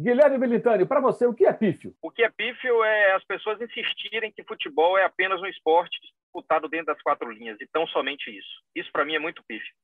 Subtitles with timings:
[0.00, 1.92] Guilherme Belintani, para você, o que é pífio?
[2.00, 6.68] O que é pífio é as pessoas insistirem que futebol é apenas um esporte disputado
[6.68, 8.62] dentro das quatro linhas, e tão somente isso.
[8.76, 9.74] Isso, para mim, é muito pífio.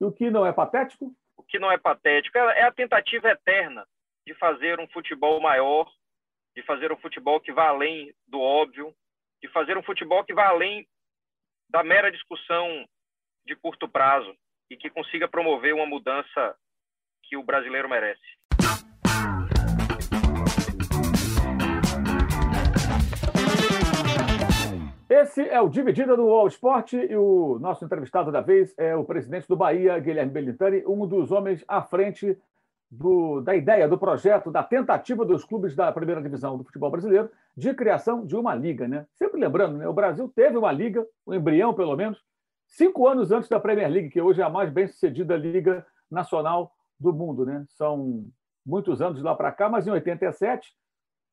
[0.00, 1.12] E o que não é patético?
[1.36, 3.84] O que não é patético é a tentativa eterna
[4.24, 5.90] de fazer um futebol maior,
[6.54, 8.94] de fazer um futebol que vá além do óbvio,
[9.42, 10.86] de fazer um futebol que vá além
[11.68, 12.86] da mera discussão
[13.44, 14.32] de curto prazo
[14.70, 16.56] e que consiga promover uma mudança
[17.24, 18.45] que o brasileiro merece.
[25.18, 29.02] Esse é o Dividida do All Sport e o nosso entrevistado da vez é o
[29.02, 32.38] presidente do Bahia, Guilherme Bellintani, um dos homens à frente
[32.90, 37.30] do, da ideia, do projeto, da tentativa dos clubes da primeira divisão do futebol brasileiro
[37.56, 38.86] de criação de uma liga.
[38.86, 39.06] Né?
[39.14, 39.88] Sempre lembrando, né?
[39.88, 42.22] o Brasil teve uma liga, um embrião pelo menos,
[42.66, 46.74] cinco anos antes da Premier League, que hoje é a mais bem sucedida liga nacional
[47.00, 47.46] do mundo.
[47.46, 47.64] Né?
[47.70, 48.26] São
[48.66, 50.74] muitos anos lá para cá, mas em 87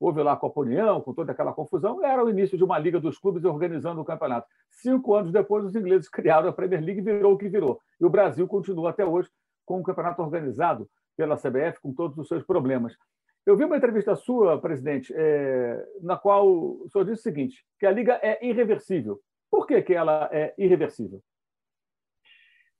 [0.03, 2.99] houve lá a Copa União, com toda aquela confusão, era o início de uma liga
[2.99, 4.47] dos clubes organizando o campeonato.
[4.69, 7.79] Cinco anos depois, os ingleses criaram a Premier League e virou o que virou.
[7.99, 9.29] E o Brasil continua até hoje
[9.65, 12.97] com um campeonato organizado pela CBF, com todos os seus problemas.
[13.45, 17.85] Eu vi uma entrevista sua, presidente, é, na qual o senhor disse o seguinte, que
[17.85, 19.21] a liga é irreversível.
[19.49, 21.21] Por que, que ela é irreversível?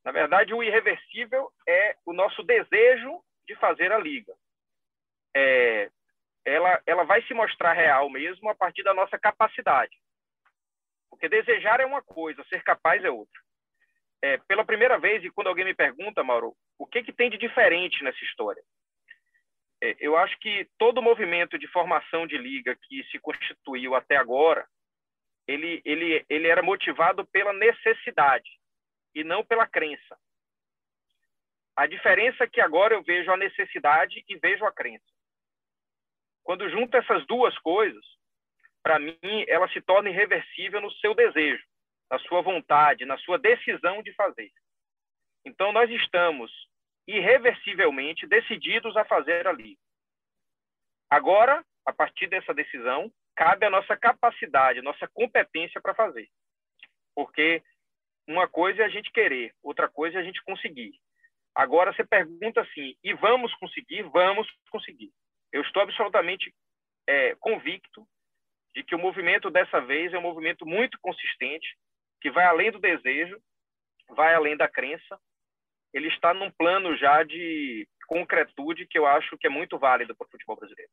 [0.04, 4.34] Na verdade, o irreversível é o nosso desejo de fazer a liga.
[5.34, 5.90] É,
[6.46, 9.96] ela, ela vai se mostrar real mesmo a partir da nossa capacidade.
[11.10, 13.42] Porque desejar é uma coisa, ser capaz é outra.
[14.22, 17.38] É, pela primeira vez, e quando alguém me pergunta, Mauro, o que, que tem de
[17.38, 18.64] diferente nessa história?
[19.82, 24.16] É, eu acho que todo o movimento de formação de liga que se constituiu até
[24.16, 24.66] agora,
[25.48, 28.50] ele, ele, ele era motivado pela necessidade
[29.14, 30.18] e não pela crença.
[31.76, 35.13] A diferença é que agora eu vejo a necessidade e vejo a crença.
[36.44, 38.04] Quando junta essas duas coisas,
[38.82, 41.64] para mim, ela se torna irreversível no seu desejo,
[42.12, 44.52] na sua vontade, na sua decisão de fazer.
[45.46, 46.52] Então, nós estamos
[47.08, 49.78] irreversivelmente decididos a fazer ali.
[51.10, 56.30] Agora, a partir dessa decisão, cabe a nossa capacidade, a nossa competência para fazer.
[57.16, 57.62] Porque
[58.28, 61.00] uma coisa é a gente querer, outra coisa é a gente conseguir.
[61.54, 64.04] Agora você pergunta assim, e vamos conseguir?
[64.04, 65.12] Vamos conseguir.
[65.54, 66.52] Eu estou absolutamente
[67.08, 68.06] é, convicto
[68.76, 71.78] de que o movimento dessa vez é um movimento muito consistente,
[72.20, 73.40] que vai além do desejo,
[74.10, 75.20] vai além da crença.
[75.94, 80.26] Ele está num plano já de concretude que eu acho que é muito válido para
[80.26, 80.92] o futebol brasileiro.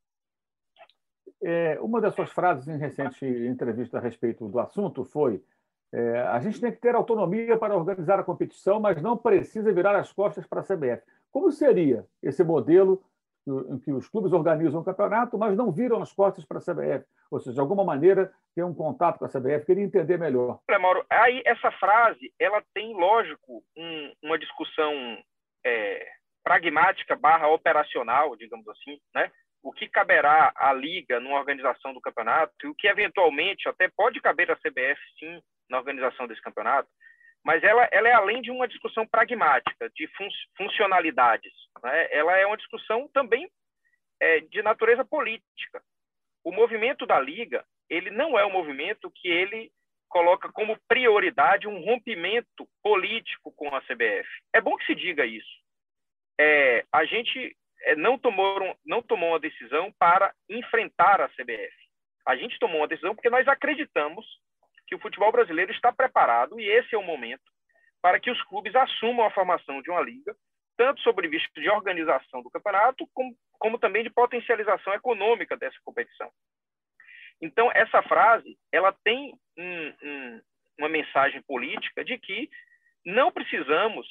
[1.43, 5.43] É, uma das suas frases em recente entrevista a respeito do assunto foi:
[5.91, 9.97] é, a gente tem que ter autonomia para organizar a competição, mas não precisa virar
[9.97, 11.03] as costas para a CBF.
[11.33, 13.03] Como seria esse modelo
[13.47, 17.05] em que os clubes organizam o campeonato, mas não viram as costas para a CBF.
[17.31, 20.61] Ou seja, de alguma maneira tem um contato com a CBF, queria entender melhor.
[20.69, 24.93] Olha, Mauro, aí essa frase ela tem, lógico, um, uma discussão
[25.65, 26.07] é,
[26.43, 29.31] pragmática barra operacional, digamos assim, né?
[29.63, 34.21] O que caberá à Liga numa organização do campeonato e o que eventualmente até pode
[34.21, 36.89] caber à CBF, sim, na organização desse campeonato
[37.45, 41.53] mas ela, ela é além de uma discussão pragmática, de fun funcionalidades.
[41.83, 42.09] Né?
[42.11, 43.51] Ela é uma discussão também
[44.21, 45.83] é, de natureza política.
[46.45, 49.71] O movimento da Liga, ele não é um movimento que ele
[50.09, 54.29] coloca como prioridade um rompimento político com a CBF.
[54.53, 55.61] É bom que se diga isso.
[56.39, 61.75] É, a gente é, não, tomou, não tomou uma decisão para enfrentar a CBF.
[62.27, 64.27] A gente tomou uma decisão porque nós acreditamos
[64.91, 67.45] que o futebol brasileiro está preparado, e esse é o momento,
[68.03, 70.35] para que os clubes assumam a formação de uma liga,
[70.77, 76.29] tanto sobre vista de organização do campeonato, como, como também de potencialização econômica dessa competição.
[77.41, 80.43] Então, essa frase, ela tem um, um,
[80.79, 82.51] uma mensagem política de que
[83.07, 84.09] não precisamos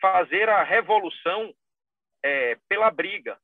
[0.00, 1.54] fazer a revolução
[2.24, 3.38] é, pela briga.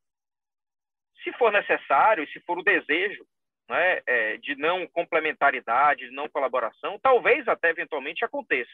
[1.22, 3.24] Se for necessário, se for o desejo
[3.68, 8.70] né, é, de não complementaridade, de não colaboração, talvez até eventualmente aconteça.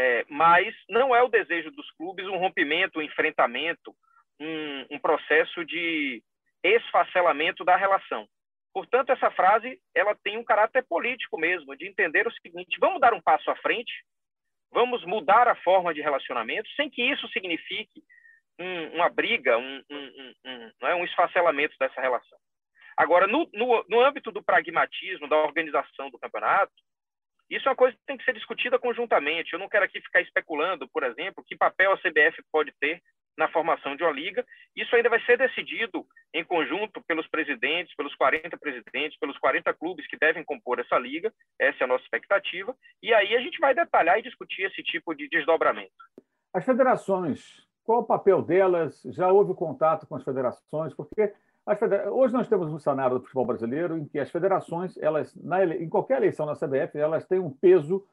[0.00, 3.94] É, mas não é o desejo dos clubes um rompimento, um enfrentamento,
[4.40, 6.22] um, um processo de
[6.62, 8.28] esfacelamento da relação.
[8.72, 13.12] Portanto, essa frase ela tem um caráter político mesmo, de entender o seguinte: vamos dar
[13.12, 13.92] um passo à frente,
[14.70, 18.02] vamos mudar a forma de relacionamento, sem que isso signifique
[18.58, 22.38] um, uma briga, um, um, um, um, é, um esfacelamento dessa relação.
[22.98, 26.72] Agora, no, no, no âmbito do pragmatismo, da organização do campeonato,
[27.48, 29.52] isso é uma coisa que tem que ser discutida conjuntamente.
[29.52, 33.00] Eu não quero aqui ficar especulando, por exemplo, que papel a CBF pode ter
[33.38, 34.44] na formação de uma liga.
[34.74, 36.04] Isso ainda vai ser decidido
[36.34, 41.32] em conjunto pelos presidentes, pelos 40 presidentes, pelos 40 clubes que devem compor essa liga.
[41.56, 42.74] Essa é a nossa expectativa.
[43.00, 45.94] E aí a gente vai detalhar e discutir esse tipo de desdobramento.
[46.52, 49.00] As federações, qual o papel delas?
[49.04, 50.92] Já houve contato com as federações?
[50.92, 51.32] Porque
[51.76, 52.12] federa...
[52.12, 55.84] hoje nós temos um cenário do futebol brasileiro em que as federações, elas, na ele...
[55.84, 58.04] em qualquer eleição na CBF, elas têm um peso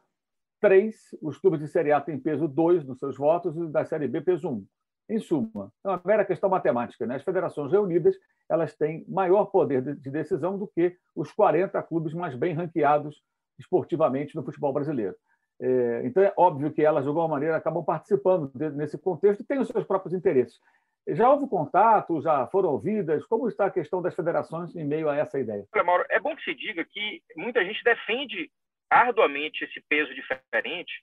[0.62, 4.08] 3, os clubes de Série A têm peso 2 nos seus votos e da Série
[4.08, 4.66] B peso 1.
[5.08, 7.06] Em suma, é uma mera questão matemática.
[7.06, 7.16] Né?
[7.16, 8.16] As federações reunidas
[8.50, 13.22] elas têm maior poder de decisão do que os 40 clubes mais bem ranqueados
[13.60, 15.16] esportivamente no futebol brasileiro.
[15.60, 19.60] É, então, é óbvio que elas, de alguma maneira, acabam participando nesse contexto e têm
[19.60, 20.60] os seus próprios interesses.
[21.08, 23.24] Já houve contato, já foram ouvidas?
[23.28, 25.66] Como está a questão das federações em meio a essa ideia?
[25.86, 28.50] Mauro, é bom que se diga que muita gente defende
[28.90, 30.94] arduamente esse peso diferente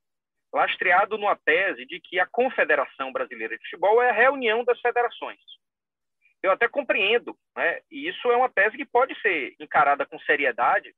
[0.52, 5.40] lastreado numa tese de que a Confederação Brasileira de Futebol é a reunião das federações.
[6.42, 7.80] Eu até compreendo, né?
[7.90, 10.92] e isso é uma tese que pode ser encarada com seriedade,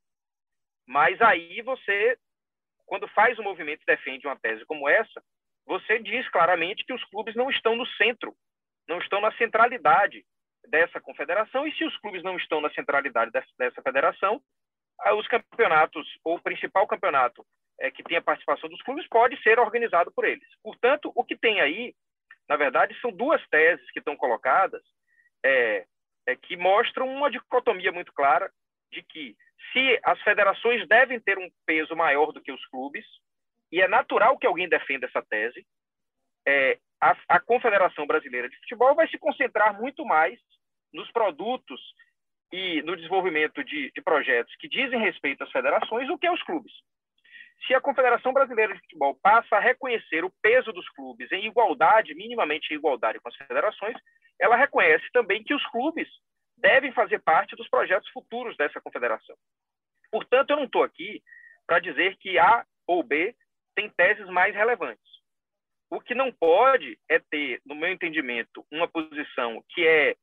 [0.86, 2.18] mas aí você,
[2.86, 5.22] quando faz um movimento e defende uma tese como essa,
[5.66, 8.34] você diz claramente que os clubes não estão no centro,
[8.88, 10.24] não estão na centralidade
[10.68, 14.40] dessa confederação, e se os clubes não estão na centralidade dessa, federação,
[15.16, 17.44] os campeonatos, ou o principal campeonato
[17.80, 20.46] é, que tem a participação dos clubes pode ser organizado por eles.
[20.62, 21.94] Portanto, o que tem aí,
[22.48, 24.82] na verdade, são duas teses que estão colocadas
[25.44, 25.84] é,
[26.26, 28.50] é, que mostram uma dicotomia muito clara
[28.90, 29.36] de que
[29.72, 33.04] se as federações devem ter um peso maior do que os clubes,
[33.72, 35.66] e é natural que alguém defenda essa tese,
[36.46, 40.40] é, a, a Confederação Brasileira de Futebol vai se concentrar muito mais
[40.90, 41.80] nos produtos
[42.50, 46.72] e no desenvolvimento de, de projetos que dizem respeito às federações do que aos clubes.
[47.66, 52.14] Se a Confederação Brasileira de Futebol passa a reconhecer o peso dos clubes em igualdade,
[52.14, 53.96] minimamente em igualdade com as federações,
[54.40, 56.08] ela reconhece também que os clubes
[56.56, 59.36] devem fazer parte dos projetos futuros dessa confederação.
[60.10, 61.22] Portanto, eu não estou aqui
[61.66, 63.34] para dizer que A ou B
[63.74, 65.13] tem teses mais relevantes.
[65.94, 70.16] O que não pode é ter, no meu entendimento, uma posição que é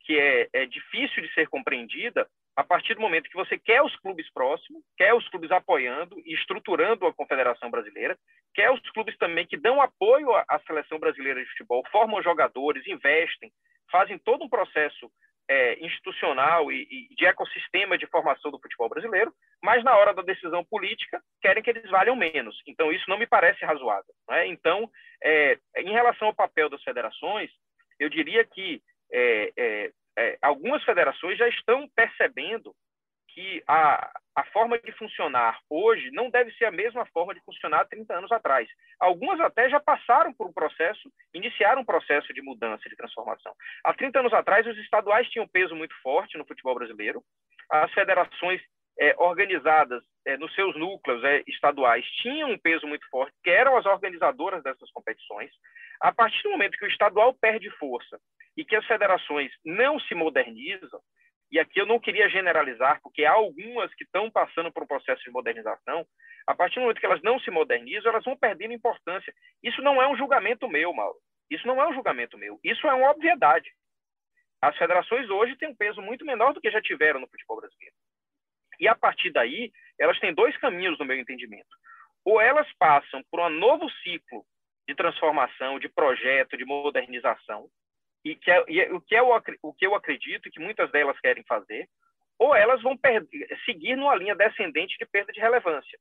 [0.00, 2.26] que é, é difícil de ser compreendida
[2.56, 6.32] a partir do momento que você quer os clubes próximos, quer os clubes apoiando e
[6.32, 8.16] estruturando a Confederação Brasileira,
[8.54, 13.52] quer os clubes também que dão apoio à seleção brasileira de futebol, formam jogadores, investem,
[13.92, 15.12] fazem todo um processo
[15.48, 20.22] é, institucional e, e, de ecossistema de formação do futebol brasileiro, mas na hora da
[20.22, 22.60] decisão política querem que eles valham menos.
[22.66, 24.14] Então isso não me parece razoável.
[24.28, 24.46] Né?
[24.48, 24.90] Então,
[25.22, 27.50] é, em relação ao papel das federações,
[27.98, 32.74] eu diria que é, é é, algumas federações já estão percebendo
[33.38, 37.84] que a, a forma de funcionar hoje não deve ser a mesma forma de funcionar
[37.84, 38.68] 30 anos atrás.
[38.98, 43.54] Algumas até já passaram por um processo, iniciaram um processo de mudança, de transformação.
[43.84, 47.22] Há 30 anos atrás, os estaduais tinham um peso muito forte no futebol brasileiro,
[47.70, 48.60] as federações
[48.98, 53.76] é, organizadas é, nos seus núcleos é, estaduais tinham um peso muito forte, que eram
[53.76, 55.52] as organizadoras dessas competições.
[56.00, 58.18] A partir do momento que o estadual perde força
[58.56, 61.00] e que as federações não se modernizam,
[61.50, 65.22] e aqui eu não queria generalizar, porque há algumas que estão passando por um processo
[65.22, 66.06] de modernização,
[66.46, 69.32] a partir do momento que elas não se modernizam, elas vão perdendo importância.
[69.62, 71.18] Isso não é um julgamento meu, Mauro.
[71.50, 72.60] Isso não é um julgamento meu.
[72.62, 73.70] Isso é uma obviedade.
[74.60, 77.94] As federações hoje têm um peso muito menor do que já tiveram no futebol brasileiro.
[78.80, 81.68] E a partir daí, elas têm dois caminhos, no meu entendimento.
[82.24, 84.44] Ou elas passam por um novo ciclo
[84.86, 87.68] de transformação, de projeto, de modernização,
[88.30, 91.18] e que é, e é, o, que é o, que eu acredito que muitas delas
[91.20, 91.88] querem fazer,
[92.38, 92.98] ou elas vão
[93.64, 95.98] seguir numa linha descendente de perda de relevância.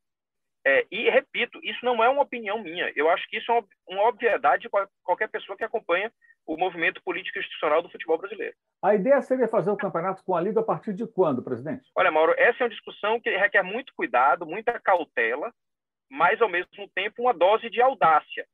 [0.65, 2.91] É, e, repito, isso não é uma opinião minha.
[2.95, 6.11] Eu acho que isso é uma, uma obviedade para qualquer pessoa que acompanha
[6.45, 8.55] o movimento político institucional do futebol brasileiro.
[8.83, 11.89] A ideia seria fazer o campeonato com a Liga a partir de quando, presidente?
[11.95, 15.53] Olha, Mauro, essa é uma discussão que requer muito cuidado, muita cautela,
[16.09, 18.45] mas, ao mesmo tempo, uma dose de audácia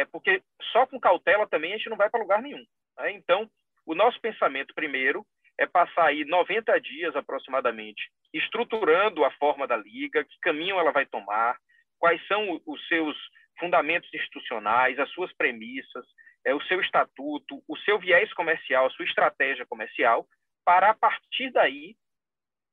[0.00, 2.64] é, porque só com cautela também a gente não vai para lugar nenhum.
[2.98, 3.12] Né?
[3.12, 3.48] Então,
[3.86, 5.24] o nosso pensamento, primeiro,
[5.58, 11.06] é passar aí 90 dias aproximadamente estruturando a forma da liga, que caminho ela vai
[11.06, 11.56] tomar,
[11.98, 13.16] quais são os seus
[13.58, 16.04] fundamentos institucionais, as suas premissas,
[16.44, 20.26] é, o seu estatuto, o seu viés comercial, a sua estratégia comercial,
[20.64, 21.94] para a partir daí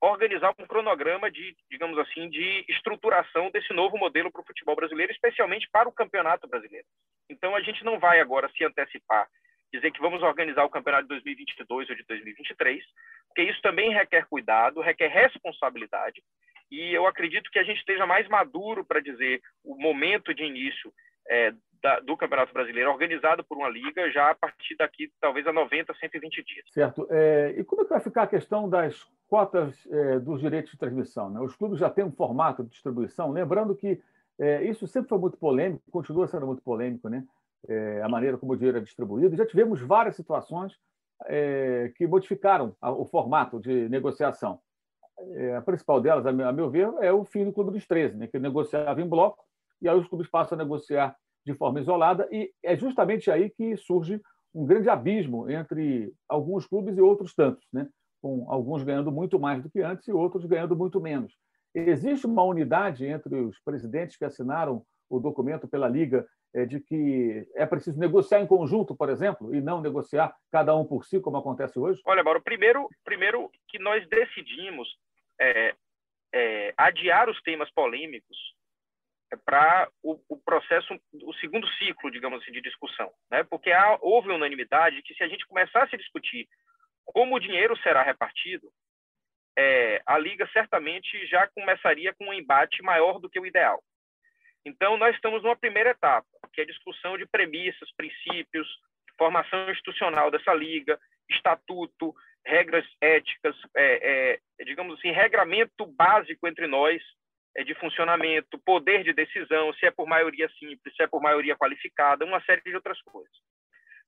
[0.02, 5.12] organizar um cronograma de, digamos assim, de estruturação desse novo modelo para o futebol brasileiro,
[5.12, 6.88] especialmente para o campeonato brasileiro.
[7.32, 9.28] Então, a gente não vai agora se antecipar,
[9.74, 12.84] dizer que vamos organizar o campeonato de 2022 ou de 2023,
[13.28, 16.22] porque isso também requer cuidado, requer responsabilidade,
[16.70, 20.92] e eu acredito que a gente esteja mais maduro para dizer o momento de início
[21.30, 25.52] é, da, do Campeonato Brasileiro, organizado por uma liga, já a partir daqui, talvez a
[25.52, 26.66] 90, 120 dias.
[26.72, 27.08] Certo.
[27.10, 30.78] É, e como é que vai ficar a questão das cotas é, dos direitos de
[30.78, 31.30] transmissão?
[31.30, 31.42] Né?
[31.42, 34.02] Os clubes já têm um formato de distribuição, lembrando que
[34.42, 37.24] é, isso sempre foi muito polêmico, continua sendo muito polêmico, né?
[37.68, 39.36] É, a maneira como o dinheiro é distribuído.
[39.36, 40.74] Já tivemos várias situações
[41.28, 44.60] é, que modificaram o formato de negociação.
[45.34, 48.28] É, a principal delas, a meu ver, é o fim do Clube dos 13, né,
[48.28, 49.44] que negociava em bloco,
[49.80, 53.78] e aí os clubes passam a negociar de forma isolada, e é justamente aí que
[53.78, 54.20] surge
[54.56, 57.88] um grande abismo entre alguns clubes e outros tantos, né?
[58.22, 61.34] com alguns ganhando muito mais do que antes e outros ganhando muito menos.
[61.74, 67.48] Existe uma unidade entre os presidentes que assinaram o documento pela Liga é, de que
[67.56, 71.38] é preciso negociar em conjunto, por exemplo, e não negociar cada um por si, como
[71.38, 72.02] acontece hoje?
[72.06, 74.88] Olha, Mauro, primeiro, primeiro que nós decidimos
[75.40, 75.76] é,
[76.34, 78.38] é, adiar os temas polêmicos
[79.46, 83.44] para o, o, processo, o segundo ciclo, digamos assim, de discussão, né?
[83.44, 86.50] Porque há, houve unanimidade que se a gente começasse a discutir
[87.06, 88.70] como o dinheiro será repartido,
[89.58, 93.82] é, a liga certamente já começaria com um embate maior do que o ideal.
[94.66, 98.68] Então, nós estamos numa primeira etapa, que é a discussão de premissas, princípios,
[99.18, 102.14] formação institucional dessa liga, estatuto,
[102.46, 107.02] regras éticas, é, é, digamos assim, regramento básico entre nós
[107.56, 111.56] é, de funcionamento, poder de decisão, se é por maioria simples, se é por maioria
[111.56, 113.34] qualificada, uma série de outras coisas.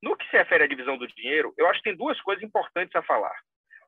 [0.01, 2.95] No que se refere à divisão do dinheiro, eu acho que tem duas coisas importantes
[2.95, 3.35] a falar.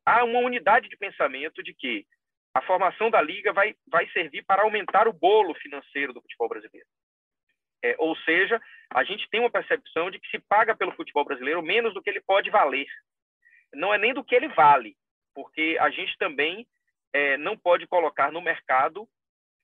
[0.05, 2.05] Há uma unidade de pensamento de que
[2.53, 6.87] a formação da liga vai, vai servir para aumentar o bolo financeiro do futebol brasileiro.
[7.83, 8.61] É, ou seja,
[8.93, 12.09] a gente tem uma percepção de que se paga pelo futebol brasileiro menos do que
[12.09, 12.87] ele pode valer.
[13.73, 14.95] Não é nem do que ele vale,
[15.33, 16.65] porque a gente também
[17.13, 19.07] é, não pode colocar no mercado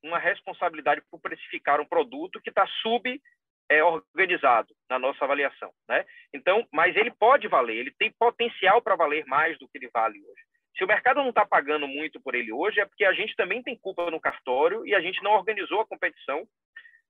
[0.03, 3.21] uma responsabilidade por precificar um produto que está sub
[3.69, 6.05] é, organizado na nossa avaliação, né?
[6.33, 10.17] Então, mas ele pode valer, ele tem potencial para valer mais do que ele vale
[10.19, 10.41] hoje.
[10.77, 13.61] Se o mercado não está pagando muito por ele hoje, é porque a gente também
[13.61, 16.47] tem culpa no cartório e a gente não organizou a competição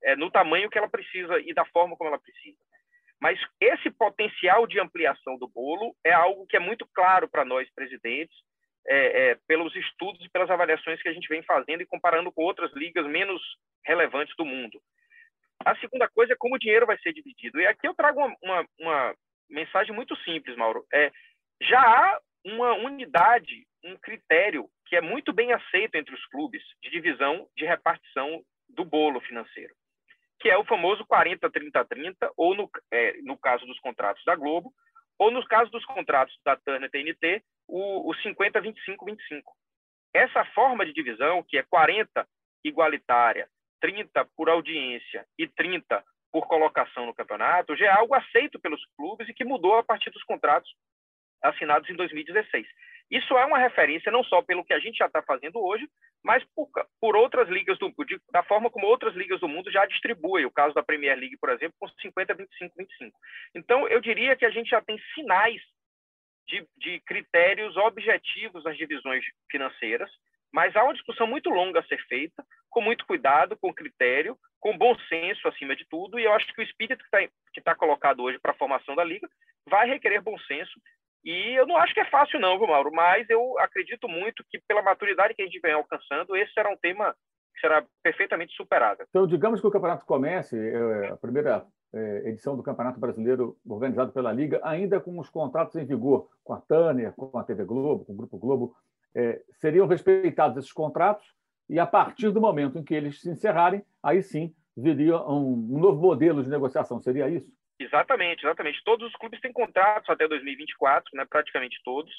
[0.02, 2.58] é, no tamanho que ela precisa e da forma como ela precisa.
[3.20, 7.72] Mas esse potencial de ampliação do bolo é algo que é muito claro para nós,
[7.72, 8.36] presidentes,
[8.84, 12.42] é, é, pelos estudos e pelas avaliações que a gente vem fazendo e comparando com
[12.42, 13.40] outras ligas menos
[13.86, 14.80] relevantes do mundo.
[15.64, 17.60] A segunda coisa é como o dinheiro vai ser dividido.
[17.60, 19.14] E aqui eu trago uma, uma, uma
[19.48, 20.84] mensagem muito simples, Mauro.
[20.92, 21.10] É,
[21.60, 26.90] já há uma unidade, um critério que é muito bem aceito entre os clubes de
[26.90, 29.74] divisão, de repartição do bolo financeiro,
[30.40, 34.72] que é o famoso 40-30-30, ou no, é, no caso dos contratos da Globo,
[35.18, 39.42] ou no caso dos contratos da Turner TNT, o, o 50-25-25.
[40.12, 42.26] Essa forma de divisão, que é 40
[42.64, 43.48] igualitária,
[43.82, 49.28] 30 por audiência e 30 por colocação no campeonato, já é algo aceito pelos clubes
[49.28, 50.70] e que mudou a partir dos contratos
[51.42, 52.66] assinados em 2016.
[53.10, 55.86] Isso é uma referência não só pelo que a gente já está fazendo hoje,
[56.24, 56.70] mas por,
[57.00, 60.46] por outras ligas do de, da forma como outras ligas do mundo já distribuem.
[60.46, 63.18] O caso da Premier League, por exemplo, com 50, 25, 25.
[63.54, 65.60] Então, eu diria que a gente já tem sinais
[66.46, 70.10] de, de critérios objetivos nas divisões financeiras,
[70.52, 74.76] mas há uma discussão muito longa a ser feita, com muito cuidado, com critério, com
[74.76, 77.16] bom senso acima de tudo, e eu acho que o espírito que
[77.58, 79.28] está tá colocado hoje para a formação da liga
[79.68, 80.72] vai requerer bom senso
[81.24, 82.90] e eu não acho que é fácil, não, viu, Mauro?
[82.92, 86.76] Mas eu acredito muito que, pela maturidade que a gente vem alcançando, esse será um
[86.76, 87.14] tema
[87.54, 89.04] que será perfeitamente superado.
[89.08, 91.64] Então, digamos que o campeonato comece, é, a primeira
[91.94, 96.54] é, edição do Campeonato Brasileiro, organizado pela Liga, ainda com os contratos em vigor com
[96.54, 98.74] a Tânia, com a TV Globo, com o Grupo Globo,
[99.14, 101.32] é, seriam respeitados esses contratos
[101.72, 105.78] e, a partir do momento em que eles se encerrarem, aí sim viria um, um
[105.80, 107.00] novo modelo de negociação.
[107.00, 107.50] Seria isso?
[107.80, 108.84] Exatamente, exatamente.
[108.84, 112.12] Todos os clubes têm contratos até 2024, né, praticamente todos,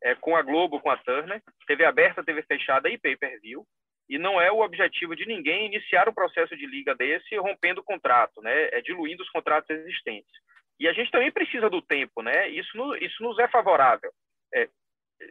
[0.00, 3.66] é, com a Globo, com a Turner, TV aberta, TV fechada e pay-per-view.
[4.08, 7.84] E não é o objetivo de ninguém iniciar um processo de liga desse rompendo o
[7.84, 10.32] contrato, né, é diluindo os contratos existentes.
[10.78, 12.48] E a gente também precisa do tempo, né?
[12.48, 14.10] Isso, no, isso nos é favorável.
[14.54, 14.68] É,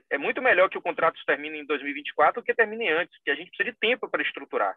[0.10, 3.36] é muito melhor que o contrato termine em 2024 do que termine antes, porque a
[3.36, 4.76] gente precisa de tempo para estruturar.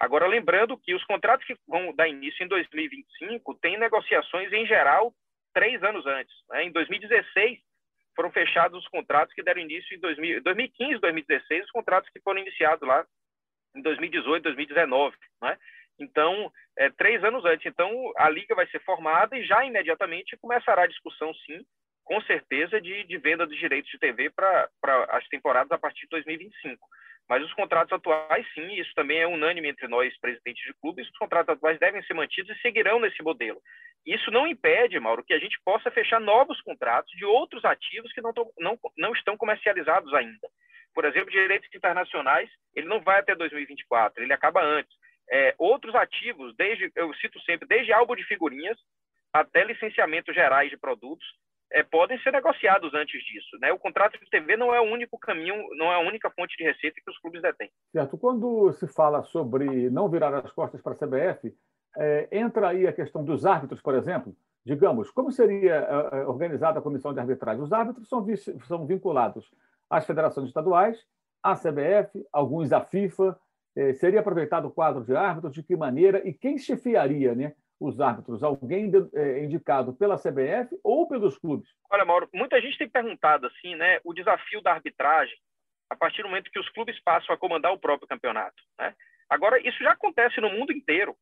[0.00, 5.12] Agora, lembrando que os contratos que vão dar início em 2025 têm negociações, em geral,
[5.52, 6.34] três anos antes.
[6.50, 6.64] Né?
[6.64, 7.58] Em 2016,
[8.14, 12.40] foram fechados os contratos que deram início em 2000, 2015, 2016, os contratos que foram
[12.40, 13.04] iniciados lá
[13.74, 15.16] em 2018, 2019.
[15.42, 15.58] Né?
[15.98, 17.66] Então, é, três anos antes.
[17.66, 21.64] Então, a liga vai ser formada e já imediatamente começará a discussão, sim,
[22.08, 24.66] com certeza, de, de venda dos direitos de TV para
[25.10, 26.80] as temporadas a partir de 2025.
[27.28, 31.18] Mas os contratos atuais, sim, isso também é unânime entre nós, presidentes de clubes, os
[31.18, 33.60] contratos atuais devem ser mantidos e seguirão nesse modelo.
[34.06, 38.22] Isso não impede, Mauro, que a gente possa fechar novos contratos de outros ativos que
[38.22, 40.48] não, não, não estão comercializados ainda.
[40.94, 44.96] Por exemplo, direitos internacionais, ele não vai até 2024, ele acaba antes.
[45.30, 48.78] É, outros ativos, desde eu cito sempre, desde álbum de figurinhas
[49.30, 51.26] até licenciamentos gerais de produtos,
[51.72, 53.58] é, podem ser negociados antes disso.
[53.60, 53.72] Né?
[53.72, 56.64] O contrato de TV não é o único caminho, não é a única fonte de
[56.64, 57.70] receita que os clubes detêm.
[57.92, 58.16] Certo.
[58.16, 61.54] Quando se fala sobre não virar as costas para a CBF,
[61.96, 64.34] é, entra aí a questão dos árbitros, por exemplo.
[64.64, 67.62] Digamos, como seria é, é, organizada a comissão de arbitragem?
[67.62, 68.24] Os árbitros são,
[68.66, 69.50] são vinculados
[69.88, 71.06] às federações estaduais,
[71.42, 73.38] à CBF, alguns à FIFA.
[73.76, 75.54] É, seria aproveitado o quadro de árbitros?
[75.54, 76.26] De que maneira?
[76.26, 78.42] E quem chefiaria né, os árbitros?
[78.42, 81.68] Alguém é, indicado pela CBF ou pelos clubes?
[81.90, 85.36] Olha, Mauro, muita gente tem perguntado assim, né, o desafio da arbitragem
[85.90, 88.62] a partir do momento que os clubes passam a comandar o próprio campeonato.
[88.78, 88.94] Né?
[89.28, 91.16] Agora, isso já acontece no mundo inteiro.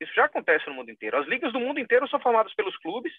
[0.00, 1.16] Isso já acontece no mundo inteiro.
[1.16, 3.12] As ligas do mundo inteiro são formadas pelos clubes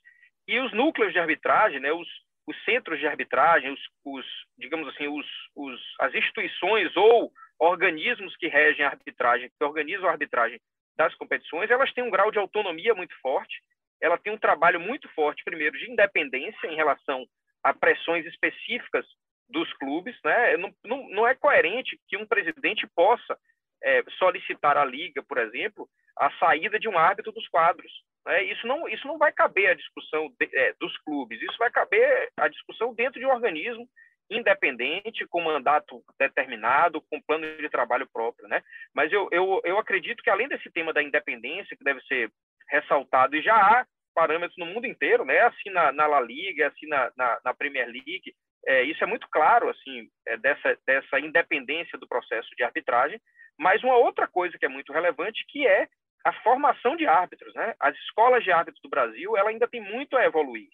[0.47, 2.07] e os núcleos de arbitragem, né, os,
[2.47, 4.25] os centros de arbitragem, os, os
[4.57, 5.25] digamos assim, os,
[5.55, 10.59] os, as instituições ou organismos que regem a arbitragem, que organizam a arbitragem
[10.99, 13.61] das competições, elas têm um grau de autonomia muito forte,
[14.01, 17.25] ela tem um trabalho muito forte, primeiro, de independência em relação
[17.63, 19.05] a pressões específicas
[19.49, 20.13] dos clubes.
[20.25, 20.57] Né?
[20.57, 23.37] Não, não, não é coerente que um presidente possa
[23.81, 25.87] é, solicitar à liga, por exemplo,
[26.17, 27.91] a saída de um árbitro dos quadros.
[28.25, 28.43] Né?
[28.43, 32.29] Isso, não, isso não vai caber à discussão de, é, dos clubes, isso vai caber
[32.37, 33.87] à discussão dentro de um organismo
[34.29, 38.61] independente, com mandato determinado, com plano de trabalho próprio, né?
[38.93, 42.31] Mas eu, eu, eu acredito que além desse tema da independência, que deve ser
[42.69, 45.39] ressaltado, e já há parâmetros no mundo inteiro, né?
[45.41, 48.33] Assim na, na La Liga, assim na, na, na Premier League,
[48.67, 53.19] é, isso é muito claro, assim, é, dessa, dessa independência do processo de arbitragem.
[53.57, 55.87] Mas uma outra coisa que é muito relevante, que é
[56.23, 57.73] a formação de árbitros, né?
[57.79, 60.69] As escolas de árbitros do Brasil, ela ainda tem muito a evoluir.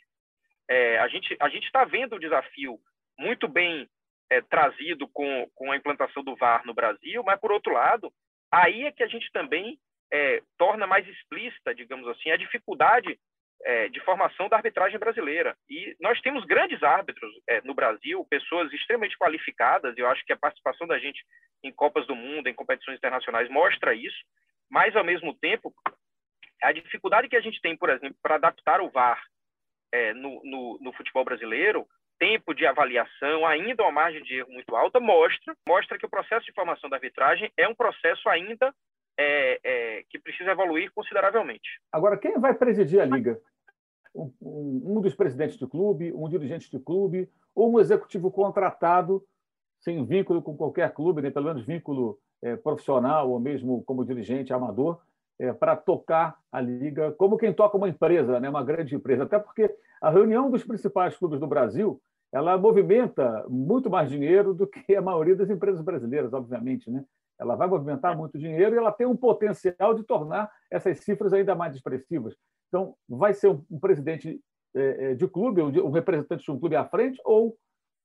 [0.68, 2.80] É, a gente a gente está vendo o desafio
[3.18, 3.88] muito bem
[4.30, 8.12] é, trazido com, com a implantação do VAR no Brasil, mas, por outro lado,
[8.52, 9.80] aí é que a gente também
[10.12, 13.20] é, torna mais explícita, digamos assim, a dificuldade
[13.64, 15.56] é, de formação da arbitragem brasileira.
[15.70, 20.34] E nós temos grandes árbitros é, no Brasil, pessoas extremamente qualificadas, e eu acho que
[20.34, 21.24] a participação da gente
[21.64, 24.18] em Copas do Mundo, em competições internacionais, mostra isso,
[24.70, 25.74] mas, ao mesmo tempo,
[26.62, 29.22] a dificuldade que a gente tem, por exemplo, para adaptar o VAR
[29.92, 31.88] é, no, no, no futebol brasileiro
[32.20, 36.46] tempo de avaliação, ainda uma margem de erro muito alta, mostra, mostra que o processo
[36.46, 38.74] de formação da arbitragem é um processo ainda
[39.18, 41.80] é, é, que precisa evoluir consideravelmente.
[41.92, 43.40] Agora, quem vai presidir a liga?
[44.14, 49.22] Um, dos presidentes do clube, um dirigente do clube, ou um executivo contratado,
[49.82, 51.30] sem vínculo com qualquer clube, né?
[51.30, 55.02] pelo menos vínculo é, profissional ou mesmo como dirigente amador,
[55.38, 58.50] é, para tocar a liga como quem toca uma empresa, né?
[58.50, 59.24] uma grande empresa.
[59.24, 59.70] Até porque
[60.02, 62.02] a reunião dos principais clubes do Brasil
[62.36, 66.92] ela movimenta muito mais dinheiro do que a maioria das empresas brasileiras, obviamente.
[66.92, 67.02] Né?
[67.40, 71.56] Ela vai movimentar muito dinheiro e ela tem um potencial de tornar essas cifras ainda
[71.56, 72.36] mais expressivas.
[72.68, 74.38] Então, vai ser um presidente
[74.76, 77.56] é, é, de clube, um representante de um clube à frente, ou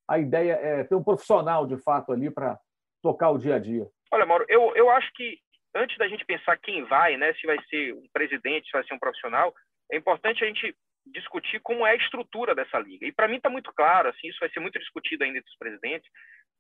[0.09, 2.57] a ideia é ter um profissional, de fato, ali para
[3.03, 3.88] tocar o dia a dia?
[4.12, 5.38] Olha, Mauro, eu, eu acho que
[5.74, 8.94] antes da gente pensar quem vai, né, se vai ser um presidente, se vai ser
[8.94, 9.53] um profissional,
[9.90, 10.72] é importante a gente
[11.12, 13.07] discutir como é a estrutura dessa liga.
[13.07, 15.59] E para mim está muito claro, assim, isso vai ser muito discutido ainda entre os
[15.59, 16.11] presidentes,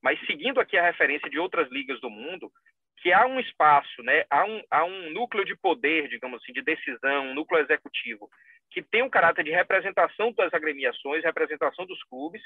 [0.02, 2.50] mas seguindo aqui a referência de outras ligas do mundo,
[2.98, 6.62] que há um espaço, né, há um, há um núcleo de poder, digamos assim, de
[6.62, 8.28] decisão, um núcleo executivo,
[8.70, 12.42] que tem um caráter de representação das agremiações, representação dos clubes,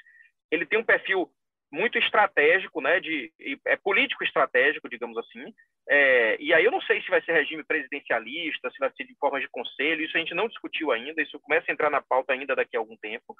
[0.50, 1.30] ele tem um perfil
[1.70, 3.32] muito estratégico, né, de,
[3.66, 5.52] é político estratégico, digamos assim.
[5.88, 9.14] É, e aí eu não sei se vai ser regime presidencialista, se vai ser de
[9.16, 12.32] forma de conselho, isso a gente não discutiu ainda, isso começa a entrar na pauta
[12.32, 13.34] ainda daqui a algum tempo.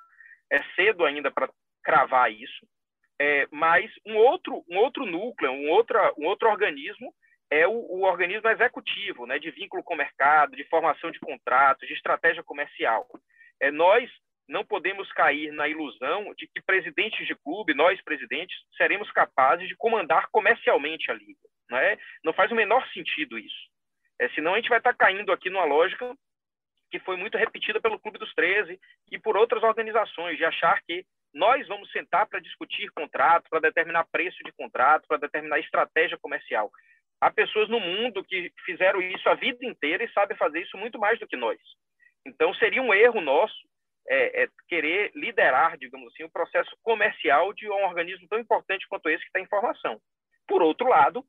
[0.53, 1.49] É cedo ainda para
[1.83, 2.67] cravar isso.
[3.21, 7.15] É, mas um outro, um outro núcleo, um, um outro organismo
[7.51, 11.87] é o, o, organismo executivo, né, de vínculo com o mercado, de formação de contratos,
[11.87, 13.07] de estratégia comercial.
[13.61, 14.11] É, nós
[14.49, 19.77] não podemos cair na ilusão de que presidentes de clube, nós presidentes, seremos capazes de
[19.77, 21.54] comandar comercialmente a liga.
[21.71, 21.99] Não, é?
[22.25, 23.75] não faz o menor sentido isso.
[24.21, 26.15] É, senão a gente vai estar caindo aqui numa lógica
[26.91, 28.79] que foi muito repetida pelo Clube dos 13
[29.11, 34.07] e por outras organizações, de achar que nós vamos sentar para discutir contrato, para determinar
[34.13, 36.71] preço de contrato, para determinar estratégia comercial.
[37.21, 40.99] Há pessoas no mundo que fizeram isso a vida inteira e sabem fazer isso muito
[40.99, 41.59] mais do que nós.
[42.25, 43.57] Então, seria um erro nosso
[44.09, 49.09] é, é, querer liderar, digamos assim, o processo comercial de um organismo tão importante quanto
[49.09, 50.01] esse que está em formação.
[50.47, 51.25] Por outro lado,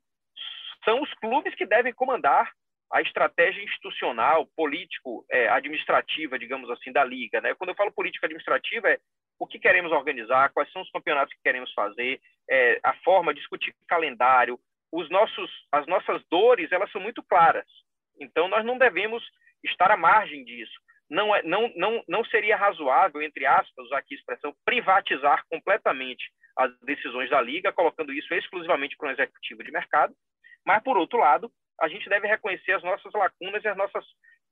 [0.84, 2.50] são os clubes que devem comandar
[2.92, 7.40] a estratégia institucional, político, é, administrativa, digamos assim, da liga.
[7.40, 7.54] Né?
[7.54, 8.98] Quando eu falo política administrativa, é
[9.38, 13.74] o que queremos organizar, quais são os campeonatos que queremos fazer, é, a forma discutir
[13.88, 14.58] calendário,
[14.92, 17.66] os nossos, as nossas dores, elas são muito claras.
[18.20, 19.22] Então, nós não devemos
[19.64, 20.72] estar à margem disso.
[21.10, 26.24] Não, é, não, não, não seria razoável, entre aspas, usar aqui a expressão, privatizar completamente
[26.56, 30.14] as decisões da Liga, colocando isso exclusivamente para um executivo de mercado.
[30.66, 31.50] Mas, por outro lado,
[31.80, 34.04] a gente deve reconhecer as nossas lacunas e as nossas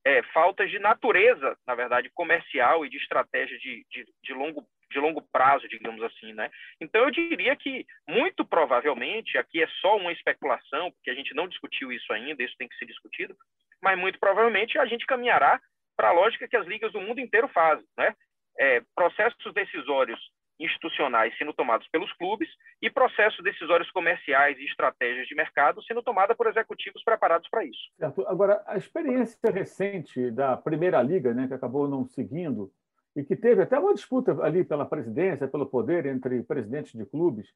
[0.05, 4.99] é, faltas de natureza, na verdade, comercial e de estratégia de, de, de, longo, de
[4.99, 6.31] longo prazo, digamos assim.
[6.33, 6.49] Né?
[6.79, 11.47] Então, eu diria que, muito provavelmente, aqui é só uma especulação, porque a gente não
[11.47, 13.35] discutiu isso ainda, isso tem que ser discutido,
[13.81, 15.59] mas muito provavelmente a gente caminhará
[15.97, 17.85] para a lógica que as ligas do mundo inteiro fazem.
[17.97, 18.15] Né?
[18.59, 20.19] É, processos decisórios
[20.59, 22.49] institucionais sendo tomados pelos clubes
[22.81, 27.91] e processos decisórios comerciais e estratégias de mercado sendo tomada por executivos preparados para isso.
[27.97, 28.27] Certo.
[28.27, 32.71] Agora, a experiência recente da Primeira Liga, né, que acabou não seguindo,
[33.15, 37.47] e que teve até uma disputa ali pela presidência, pelo poder entre presidentes de clubes,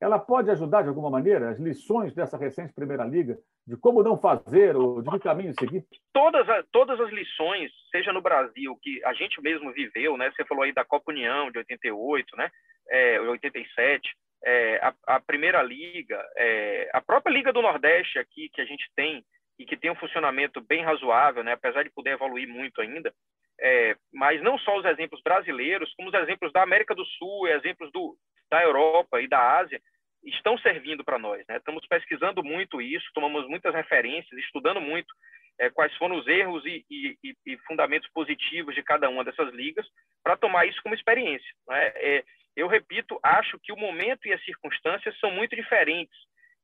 [0.00, 4.16] ela pode ajudar de alguma maneira as lições dessa recente Primeira Liga de como não
[4.16, 5.84] fazer ou de que caminho seguir?
[6.12, 10.30] Todas, todas as lições, seja no Brasil, que a gente mesmo viveu, né?
[10.30, 12.50] Você falou aí da Copa União de 88, né?
[12.88, 14.08] É, 87,
[14.44, 18.88] é, a, a, Primeira Liga, é, a própria Liga do Nordeste aqui que a gente
[18.96, 19.22] tem
[19.58, 21.52] e que tem um funcionamento bem razoável, né?
[21.52, 23.12] Apesar de poder evoluir muito ainda,
[23.60, 27.90] é, mas não só os exemplos brasileiros, como os exemplos da América do Sul, exemplos
[27.92, 28.16] do,
[28.50, 29.80] da Europa e da Ásia,
[30.24, 31.44] estão servindo para nós.
[31.48, 31.56] Né?
[31.56, 35.12] Estamos pesquisando muito isso, tomamos muitas referências, estudando muito
[35.58, 39.86] é, quais foram os erros e, e, e, fundamentos positivos de cada uma dessas ligas
[40.22, 41.48] para tomar isso como experiência.
[41.68, 41.86] Né?
[41.96, 42.24] É,
[42.56, 46.16] eu repito, acho que o momento e as circunstâncias são muito diferentes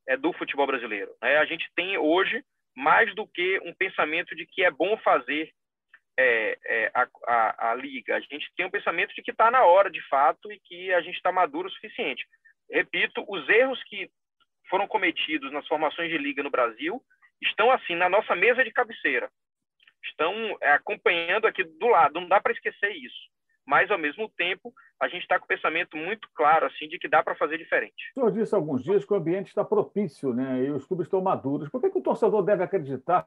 [0.09, 1.12] é, do futebol brasileiro.
[1.23, 1.37] Né?
[1.38, 2.42] A gente tem hoje
[2.77, 5.51] mais do que um pensamento de que é bom fazer
[6.16, 8.16] é, é, a, a, a, liga.
[8.16, 11.00] A gente tem um pensamento de que está na hora, de fato, e que a
[11.00, 12.24] gente está maduro o suficiente.
[12.70, 14.11] Repito, os erros que
[14.68, 17.03] foram cometidos nas formações de liga no Brasil
[17.42, 19.31] estão assim na nossa mesa de cabeceira.
[20.03, 22.20] Estão é, acompanhando aqui do lado.
[22.20, 23.35] Não dá para esquecer isso.
[23.66, 27.09] Mas ao mesmo tempo, a gente está com o pensamento muito claro assim de que
[27.09, 28.11] dá para fazer diferente.
[28.11, 30.64] O senhor disse alguns dias que o ambiente está propício, né?
[30.64, 31.70] E os clubes estão maduros.
[31.70, 33.24] Por que, que o torcedor deve acreditar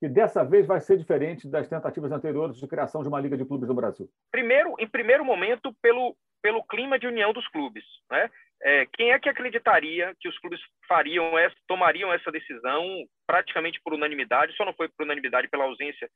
[0.00, 3.44] que dessa vez vai ser diferente das tentativas anteriores de criação de uma liga de
[3.44, 4.08] clubes no Brasil?
[4.30, 7.84] Primeiro, em primeiro momento, pelo, pelo clima de união dos clubes.
[8.10, 8.30] Né?
[8.62, 12.84] É, quem é que acreditaria que os clubes fariam essa, tomariam essa decisão
[13.26, 14.56] praticamente por unanimidade?
[14.56, 16.08] Só não foi por unanimidade pela ausência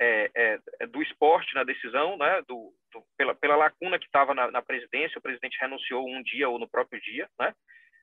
[0.00, 2.40] é, é, é do esporte na decisão, né?
[2.48, 5.18] do, do pela, pela lacuna que estava na, na, presidência.
[5.18, 7.28] O presidente renunciou um dia ou no próprio dia.
[7.38, 7.52] Né?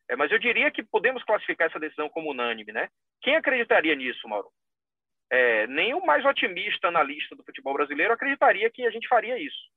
[0.09, 2.73] É, mas eu diria que podemos classificar essa decisão como unânime.
[2.73, 2.89] Né?
[3.21, 4.49] Quem acreditaria nisso, Mauro?
[5.31, 9.69] É, nem o mais otimista analista do futebol brasileiro acreditaria que a gente faria isso.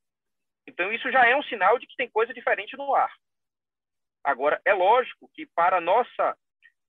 [0.67, 3.12] Então, isso já é um sinal de que tem coisa diferente no ar.
[4.25, 6.37] Agora, é lógico que para a nossa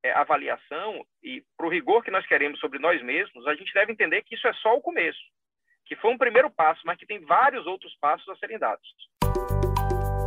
[0.04, 3.92] é, avaliação e para o rigor que nós queremos sobre nós mesmos, a gente deve
[3.92, 5.20] entender que isso é só o começo,
[5.86, 8.88] que foi um primeiro passo, mas que tem vários outros passos a serem dados.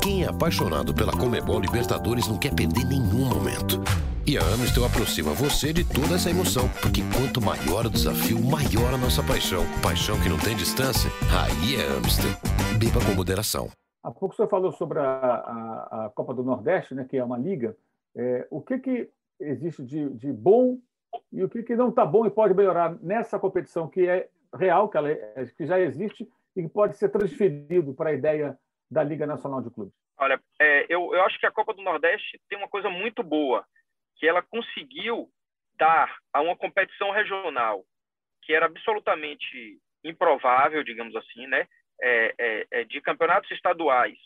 [0.02, 4.07] Quem é apaixonado pela Comebol Libertadores não quer perder nenhum momento.
[4.28, 8.92] E a Amistel aproxima você de toda essa emoção, porque quanto maior o desafio, maior
[8.92, 9.64] a nossa paixão.
[9.80, 12.36] Paixão que não tem distância, aí é Amistel.
[12.76, 13.72] Beba com moderação.
[14.04, 17.24] Há pouco o senhor falou sobre a, a, a Copa do Nordeste, né, que é
[17.24, 17.74] uma liga.
[18.14, 19.08] É, o que, que
[19.40, 20.76] existe de, de bom
[21.32, 24.90] e o que, que não está bom e pode melhorar nessa competição que é real,
[24.90, 28.58] que, ela é, que já existe e que pode ser transferido para a ideia
[28.90, 29.94] da Liga Nacional de Clubes?
[30.18, 33.64] Olha, é, eu, eu acho que a Copa do Nordeste tem uma coisa muito boa,
[34.18, 35.28] que ela conseguiu
[35.76, 37.84] dar a uma competição regional
[38.42, 41.68] que era absolutamente improvável, digamos assim, né?
[42.00, 44.18] É, é, é de campeonatos estaduais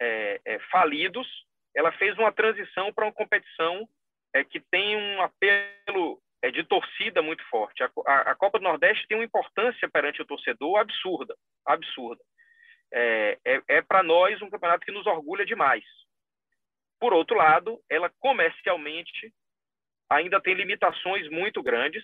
[0.00, 1.26] é, é, falidos,
[1.74, 3.88] ela fez uma transição para uma competição
[4.34, 6.20] é, que tem um apelo
[6.52, 7.82] de torcida muito forte.
[7.82, 12.22] A, a, a, Copa do Nordeste tem uma importância perante o torcedor absurda, absurda.
[12.92, 15.84] É, é para nós um campeonato que nos orgulha demais.
[17.00, 19.32] Por outro lado, ela comercialmente
[20.10, 22.02] ainda tem limitações muito grandes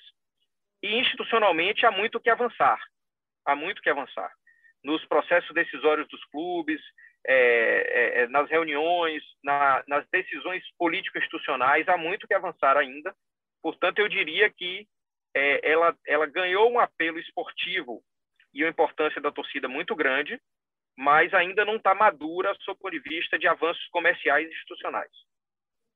[0.82, 2.78] e institucionalmente há muito que avançar.
[3.44, 4.30] Há muito que avançar.
[4.82, 6.80] Nos processos decisórios dos clubes,
[7.26, 13.14] é, é, é nas reuniões, na, nas decisões político-institucionais, há muito que avançar ainda.
[13.62, 14.86] Portanto, eu diria que
[15.34, 18.02] é, ela, ela ganhou um apelo esportivo
[18.52, 20.40] e uma importância da torcida muito grande,
[20.96, 25.10] mas ainda não está madura sob o ponto de vista de avanços comerciais e institucionais.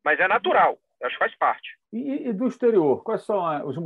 [0.05, 1.69] Mas é natural, acho que faz parte.
[1.93, 3.77] E, e do exterior, quais são os,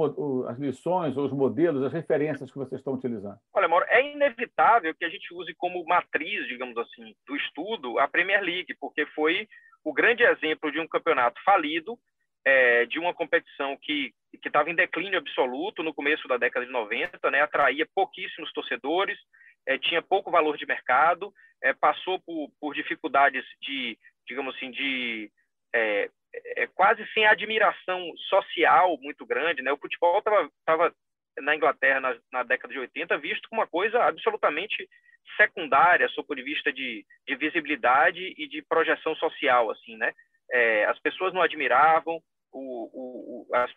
[0.49, 3.39] as lições, os modelos, as referências que vocês estão utilizando?
[3.53, 8.09] Olha, Mauro, é inevitável que a gente use como matriz, digamos assim, do estudo a
[8.09, 9.49] Premier League, porque foi
[9.85, 11.99] o grande exemplo de um campeonato falido,
[12.45, 14.13] é, de uma competição que
[14.45, 19.19] estava em declínio absoluto no começo da década de 90, né, atraía pouquíssimos torcedores,
[19.67, 25.31] é, tinha pouco valor de mercado, é, passou por, por, dificuldades de, digamos assim, de
[25.75, 26.11] é,
[26.57, 29.63] é, quase sem admiração social muito grande.
[29.63, 29.73] Né?
[29.73, 30.95] O futebol estava
[31.39, 34.89] na Inglaterra na, na, década de 80 visto como uma coisa absolutamente
[35.37, 39.71] secundária, sob ponto de vista de, de visibilidade e de projeção social.
[39.71, 40.13] assim, né?
[40.51, 42.21] É, as pessoas não admiravam,
[42.53, 43.71] o, o, as,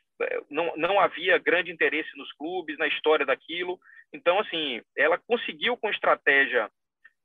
[0.49, 3.79] não, não havia grande interesse nos clubes, na história daquilo.
[4.13, 6.69] Então, assim, ela conseguiu com estratégia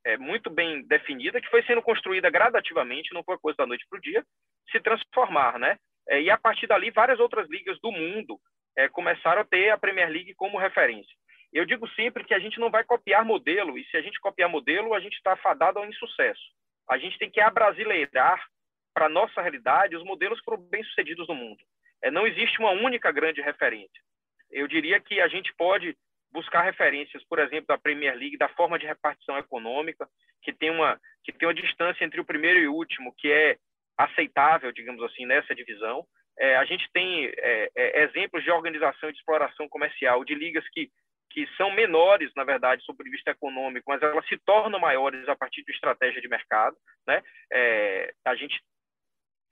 [0.05, 3.97] é, muito bem definida, que foi sendo construída gradativamente, não foi coisa da noite para
[3.97, 4.23] o dia,
[4.71, 5.77] se transformar, né?
[6.09, 8.39] É, e a partir dali, várias outras ligas do mundo
[8.77, 11.13] é, começaram a ter a Premier League como referência.
[11.53, 14.49] Eu digo sempre que a gente não vai copiar modelo, e se a gente copiar
[14.49, 16.41] modelo, a gente está fadado ao insucesso.
[16.89, 18.43] A gente tem que abrasileirar
[18.93, 21.63] para nossa realidade os modelos foram bem-sucedidos no mundo.
[22.01, 24.01] É, não existe uma única grande referência.
[24.49, 25.95] Eu diria que a gente pode
[26.31, 30.07] buscar referências, por exemplo, da Premier League, da forma de repartição econômica,
[30.41, 33.57] que tem uma, que tem uma distância entre o primeiro e o último, que é
[33.97, 36.05] aceitável, digamos assim, nessa divisão.
[36.39, 40.67] É, a gente tem é, é, exemplos de organização e de exploração comercial de ligas
[40.69, 40.89] que,
[41.29, 44.79] que são menores, na verdade, sob o ponto de vista econômico, mas elas se tornam
[44.79, 46.75] maiores a partir de estratégia de mercado.
[47.05, 47.21] Né?
[47.51, 48.59] É, a gente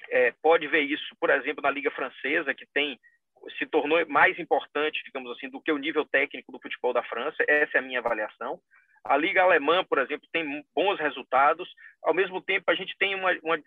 [0.09, 2.99] é, pode ver isso, por exemplo, na Liga Francesa, que tem
[3.57, 7.37] se tornou mais importante, digamos assim, do que o nível técnico do futebol da França.
[7.47, 8.59] Essa é a minha avaliação.
[9.03, 11.69] A Liga Alemã, por exemplo, tem bons resultados.
[12.03, 13.57] Ao mesmo tempo, a gente tem uma, uma,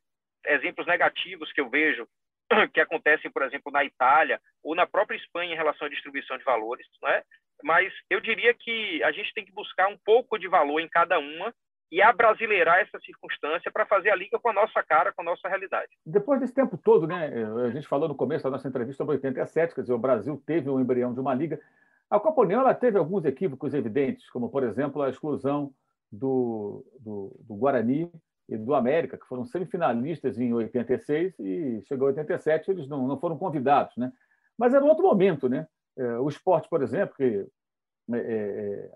[0.47, 2.07] exemplos negativos que eu vejo
[2.75, 6.45] que acontecem, por exemplo, na Itália ou na própria Espanha em relação à distribuição de
[6.45, 7.23] valores, não é?
[7.63, 11.19] Mas eu diria que a gente tem que buscar um pouco de valor em cada
[11.19, 11.55] uma
[11.93, 15.47] e abrasileirar essa circunstância para fazer a liga com a nossa cara, com a nossa
[15.47, 15.93] realidade.
[16.07, 17.31] Depois desse tempo todo, né,
[17.67, 20.71] a gente falou no começo da nossa entrevista sobre 87, quer dizer, o Brasil teve
[20.71, 21.61] um embrião de uma liga.
[22.09, 25.71] A Copa União ela teve alguns equívocos evidentes, como, por exemplo, a exclusão
[26.11, 28.11] do, do, do Guarani
[28.49, 33.21] e do América, que foram semifinalistas em 86 e chegou a 87 eles não, não
[33.21, 33.95] foram convidados.
[33.99, 34.11] Né?
[34.57, 35.47] Mas era um outro momento.
[35.47, 35.67] Né?
[35.99, 37.47] É, o esporte, por exemplo, que
[38.15, 38.91] é, é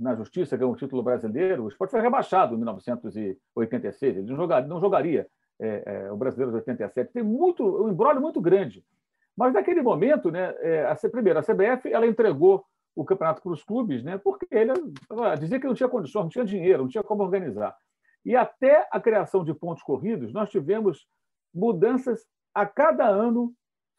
[0.00, 4.68] na justiça, ganhou um título brasileiro, o esporte foi rebaixado em 1986, ele não jogaria,
[4.68, 5.26] não jogaria
[5.60, 7.12] é, é, o brasileiro de 87.
[7.12, 8.82] Tem muito, um embrólio muito grande.
[9.36, 12.64] Mas naquele momento, né, é, a, primeiro, a CBF ela entregou
[12.96, 14.72] o campeonato para os clubes, né, porque ele
[15.38, 17.76] dizia que não tinha condições, não tinha dinheiro, não tinha como organizar.
[18.24, 21.06] E até a criação de pontos corridos, nós tivemos
[21.54, 23.52] mudanças a cada ano,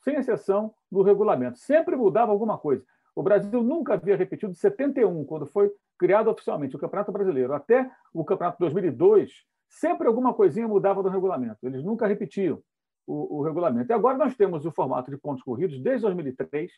[0.03, 1.59] sem exceção, no regulamento.
[1.59, 2.83] Sempre mudava alguma coisa.
[3.15, 7.87] O Brasil nunca havia repetido de 71, quando foi criado oficialmente o Campeonato Brasileiro, até
[8.11, 9.31] o Campeonato 2002,
[9.69, 11.59] sempre alguma coisinha mudava do regulamento.
[11.61, 12.59] Eles nunca repetiam
[13.05, 13.91] o, o regulamento.
[13.91, 16.71] E agora nós temos o formato de pontos corridos desde 2003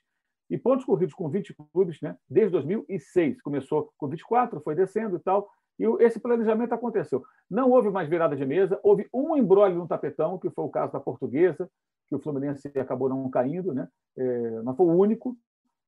[0.50, 3.42] e pontos corridos com 20 clubes né, desde 2006.
[3.42, 5.50] Começou com 24, foi descendo e tal.
[5.80, 7.24] E esse planejamento aconteceu.
[7.50, 10.92] Não houve mais virada de mesa, houve um embrólio no tapetão, que foi o caso
[10.92, 11.70] da Portuguesa,
[12.10, 13.88] que o Fluminense acabou não caindo, né?
[14.18, 15.38] É, mas foi o único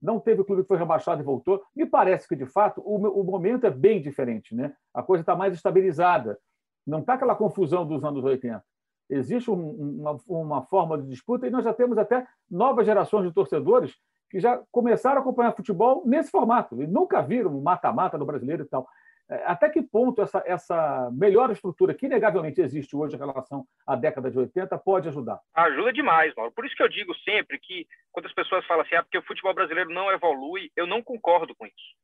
[0.06, 1.62] não teve o clube que foi rebaixado e voltou.
[1.76, 4.54] Me parece que, de fato, o, o momento é bem diferente.
[4.56, 4.74] Né?
[4.94, 6.38] A coisa está mais estabilizada.
[6.86, 8.64] Não está aquela confusão dos anos 80.
[9.10, 13.34] Existe um, uma, uma forma de disputa e nós já temos até novas gerações de
[13.34, 13.96] torcedores
[14.30, 18.66] que já começaram a acompanhar futebol nesse formato e nunca viram mata-mata do brasileiro e
[18.66, 18.88] tal.
[19.30, 23.96] É, até que ponto essa, essa melhor estrutura, que inegavelmente existe hoje em relação à
[23.96, 25.40] década de 80, pode ajudar?
[25.54, 26.52] Ajuda demais, Mauro.
[26.52, 29.24] Por isso que eu digo sempre que, quando as pessoas falam assim, ah, porque o
[29.24, 31.96] futebol brasileiro não evolui, eu não concordo com isso.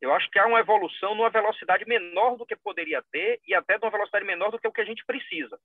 [0.00, 3.78] Eu acho que há uma evolução numa velocidade menor do que poderia ter e até
[3.78, 5.58] numa velocidade menor do que o que a gente precisa.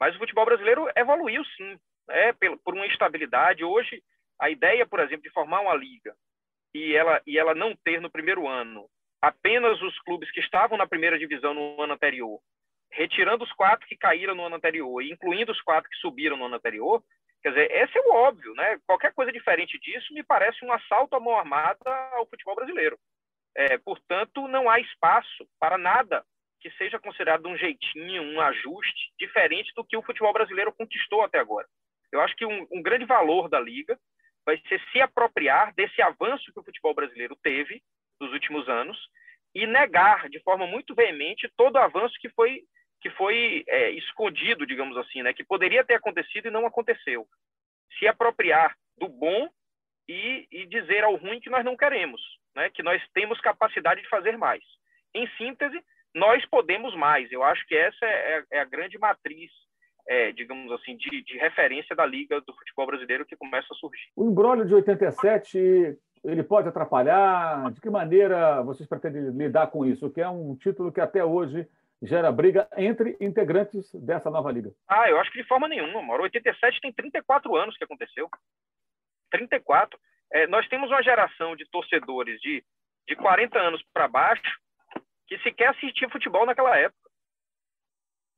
[0.00, 2.32] Mas o futebol brasileiro evoluiu sim, né,
[2.64, 3.64] por uma instabilidade.
[3.64, 4.02] Hoje,
[4.40, 6.14] a ideia, por exemplo, de formar uma liga
[6.74, 8.90] e ela, e ela não ter no primeiro ano
[9.24, 12.38] apenas os clubes que estavam na primeira divisão no ano anterior,
[12.92, 16.44] retirando os quatro que caíram no ano anterior e incluindo os quatro que subiram no
[16.44, 17.02] ano anterior,
[17.42, 18.78] quer dizer, esse é o óbvio, né?
[18.86, 22.98] Qualquer coisa diferente disso me parece um assalto à mão armada ao futebol brasileiro.
[23.56, 26.22] É, portanto, não há espaço para nada
[26.60, 31.38] que seja considerado um jeitinho, um ajuste diferente do que o futebol brasileiro conquistou até
[31.38, 31.66] agora.
[32.12, 33.98] Eu acho que um, um grande valor da liga
[34.44, 37.82] vai ser se apropriar desse avanço que o futebol brasileiro teve
[38.20, 38.96] nos últimos anos
[39.54, 42.62] e negar de forma muito veemente todo o avanço que foi
[43.00, 47.26] que foi é, escondido, digamos assim, né, que poderia ter acontecido e não aconteceu.
[47.98, 49.46] Se apropriar do bom
[50.08, 52.22] e, e dizer ao ruim que nós não queremos,
[52.56, 54.64] né, que nós temos capacidade de fazer mais.
[55.14, 55.78] Em síntese,
[56.14, 57.30] nós podemos mais.
[57.30, 59.50] Eu acho que essa é, é a grande matriz
[60.06, 64.10] é, digamos assim, de, de, referência da Liga do Futebol Brasileiro que começa a surgir.
[64.16, 67.70] O embrólio de 87, ele pode atrapalhar?
[67.72, 70.10] De que maneira vocês pretendem lidar com isso?
[70.10, 71.68] Que é um título que até hoje
[72.02, 74.72] gera briga entre integrantes dessa nova liga.
[74.88, 76.24] Ah, eu acho que de forma nenhuma, Mauro.
[76.24, 78.28] 87 tem 34 anos que aconteceu.
[79.30, 79.98] 34.
[80.32, 82.64] É, nós temos uma geração de torcedores de,
[83.06, 84.60] de 40 anos para baixo
[85.26, 87.10] que sequer assistia futebol naquela época.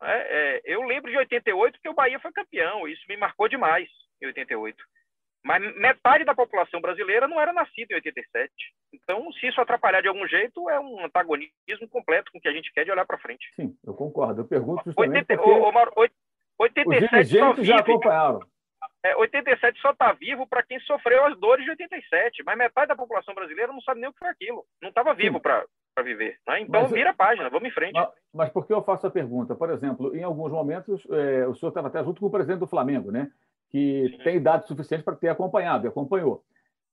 [0.03, 3.89] É, é, eu lembro de 88 que o Bahia foi campeão, isso me marcou demais
[4.21, 4.77] em 88.
[5.47, 8.53] Mas metade da população brasileira não era nascida em 87.
[8.93, 12.53] Então, se isso atrapalhar de algum jeito, é um antagonismo completo com o que a
[12.53, 13.47] gente quer de olhar para frente.
[13.55, 14.41] Sim, eu concordo.
[14.41, 15.51] Eu pergunto justamente 80, porque...
[15.51, 16.05] o,
[16.59, 18.41] o, 87 os já acompanharam.
[19.05, 22.97] É, 87 só está vivo para quem sofreu as dores de 87, mas metade da
[22.97, 24.65] população brasileira não sabe nem o que foi aquilo.
[24.83, 26.37] Não estava vivo para para viver.
[26.47, 26.61] Né?
[26.61, 27.95] Então, mas, vira a página, vamos em frente.
[27.95, 29.55] Mas, mas, por que eu faço a pergunta?
[29.55, 32.67] Por exemplo, em alguns momentos, é, o senhor estava até junto com o presidente do
[32.67, 33.31] Flamengo, né?
[33.77, 36.43] Que tem idade suficiente para ter acompanhado, e acompanhou.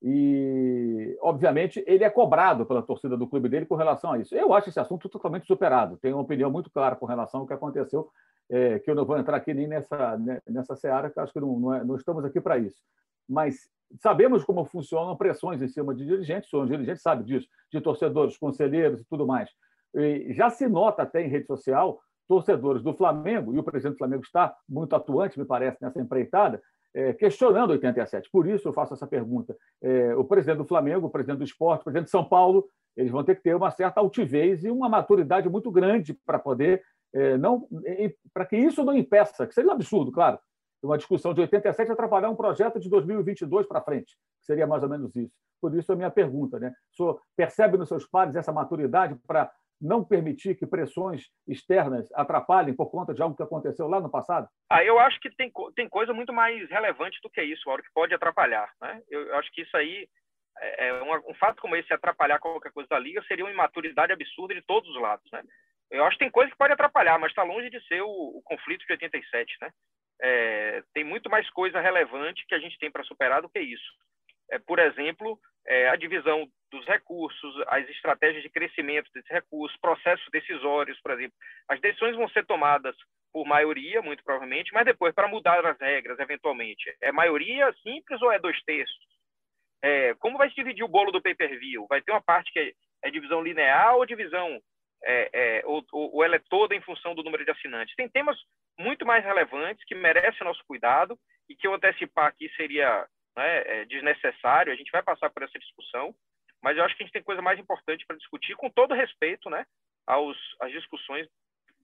[0.02, 4.36] E, obviamente, ele é cobrado pela torcida do clube dele com relação a isso.
[4.36, 5.96] Eu acho esse assunto totalmente superado.
[5.96, 8.10] Tenho uma opinião muito clara com relação ao que aconteceu,
[8.50, 11.40] é, que eu não vou entrar aqui nem nessa, né, nessa seara, que acho que
[11.40, 12.82] não, não, é, não estamos aqui para isso.
[13.30, 13.70] Mas
[14.02, 19.00] sabemos como funcionam pressões em cima de dirigentes, o dirigente sabe disso, de torcedores, conselheiros
[19.00, 19.50] e tudo mais.
[19.96, 24.00] E já se nota até em rede social torcedores do Flamengo, e o presidente do
[24.00, 26.62] Flamengo está muito atuante, me parece, nessa empreitada,
[26.94, 28.30] é, questionando 87.
[28.32, 29.56] Por isso eu faço essa pergunta.
[29.82, 33.12] É, o presidente do Flamengo, o presidente do esporte, o presidente de São Paulo, eles
[33.12, 37.38] vão ter que ter uma certa altivez e uma maturidade muito grande para poder é,
[37.38, 37.68] não
[38.34, 40.40] para que isso não impeça, que seria um absurdo, claro,
[40.82, 44.90] uma discussão de 87 atrapalhar um projeto de 2022 para frente, que seria mais ou
[44.90, 45.34] menos isso.
[45.62, 46.74] Por isso a minha pergunta, né?
[46.92, 49.50] O senhor percebe nos seus pares essa maturidade para
[49.82, 54.48] não permitir que pressões externas atrapalhem por conta de algo que aconteceu lá no passado?
[54.70, 57.94] Ah, eu acho que tem, tem coisa muito mais relevante do que isso, Mauro, que
[57.94, 58.72] pode atrapalhar.
[58.82, 59.02] Né?
[59.10, 60.08] Eu, eu acho que isso aí,
[60.60, 64.14] é, é um, um, fato como esse atrapalhar qualquer coisa da liga, seria uma imaturidade
[64.14, 65.30] absurda de todos os lados.
[65.32, 65.44] Né?
[65.92, 68.42] Eu acho que tem coisa que pode atrapalhar, mas está longe de ser o, o
[68.44, 69.58] conflito de 87.
[69.62, 69.70] Né?
[70.24, 73.92] é, tem muito mais coisa relevante que a gente tem para superar do que isso.
[74.52, 80.28] É, por exemplo, é, a divisão dos recursos, as estratégias de crescimento desses recursos, processos
[80.32, 81.36] decisórios, por exemplo.
[81.70, 82.96] As decisões vão ser tomadas
[83.32, 88.32] por maioria, muito provavelmente, mas depois, para mudar as regras, eventualmente, é maioria simples ou
[88.32, 89.14] é dois terços?
[89.84, 91.86] É, como vai se dividir o bolo do pay-per-view?
[91.90, 92.72] Vai ter uma parte que é,
[93.04, 94.62] é divisão linear ou divisão
[95.04, 97.96] é, é, ou, ou, ela é toda em função do número de assinantes.
[97.96, 98.38] Tem temas
[98.80, 101.18] muito mais relevantes que merecem nosso cuidado
[101.50, 104.72] e que eu antecipar aqui seria né, é, desnecessário.
[104.72, 106.16] A gente vai passar por essa discussão,
[106.62, 109.50] mas eu acho que a gente tem coisa mais importante para discutir, com todo respeito
[109.50, 109.66] né,
[110.06, 111.28] aos, às discussões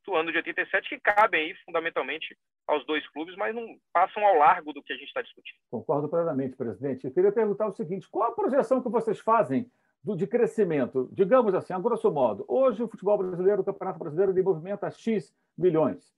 [0.05, 2.35] do ano de 87, que cabem aí fundamentalmente
[2.67, 5.57] aos dois clubes, mas não passam ao largo do que a gente está discutindo.
[5.69, 7.05] Concordo plenamente, presidente.
[7.05, 9.69] Eu queria perguntar o seguinte: qual a projeção que vocês fazem
[10.03, 14.31] do, de crescimento, digamos assim, a grosso modo, hoje o futebol brasileiro, o Campeonato Brasileiro,
[14.31, 16.13] ele movimenta X milhões.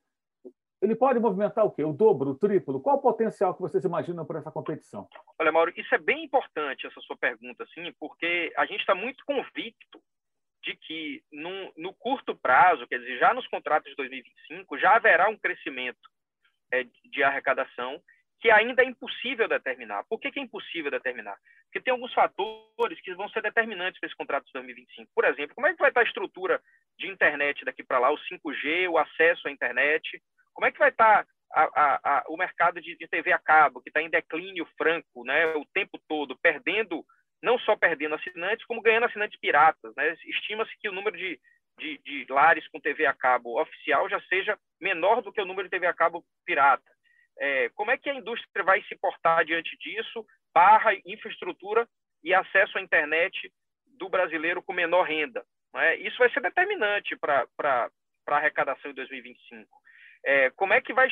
[0.81, 1.83] Ele pode movimentar o quê?
[1.83, 2.81] O dobro, o triplo?
[2.81, 5.07] Qual o potencial que vocês imaginam para essa competição?
[5.37, 9.23] Olha, Mauro, isso é bem importante, essa sua pergunta, assim, porque a gente está muito
[9.23, 10.01] convicto
[10.63, 15.29] de que no, no, curto prazo, quer dizer, já nos contratos de 2025, já haverá
[15.29, 16.09] um crescimento
[16.71, 18.01] é, de arrecadação
[18.39, 20.03] que ainda é impossível determinar.
[20.09, 21.37] Por que, que, é impossível determinar?
[21.65, 25.11] Porque tem alguns fatores que vão ser determinantes para esse contrato de 2025.
[25.13, 26.59] Por exemplo, como é que vai estar a estrutura
[26.97, 30.19] de internet daqui para lá, o 5G, o acesso à internet?
[30.53, 33.81] Como é que vai estar a, a, a, o mercado de, de, TV a cabo,
[33.81, 37.03] que está em declínio franco né, o tempo todo, perdendo,
[37.41, 39.93] não só perdendo assinantes, como ganhando assinantes piratas?
[39.95, 40.15] Né?
[40.25, 41.39] Estima-se que o número de,
[41.77, 45.67] de, de lares com TV a cabo oficial já seja menor do que o número
[45.67, 46.91] de TV a cabo pirata
[47.41, 51.87] é, como é que a indústria vai se portar diante disso, barra infraestrutura
[52.23, 53.51] e acesso à internet
[53.97, 55.43] do brasileiro com menor renda?
[55.75, 55.95] É?
[55.95, 57.47] Isso vai ser determinante para
[58.27, 59.67] a arrecadação em 2025.
[60.23, 61.09] É, como, é que vai,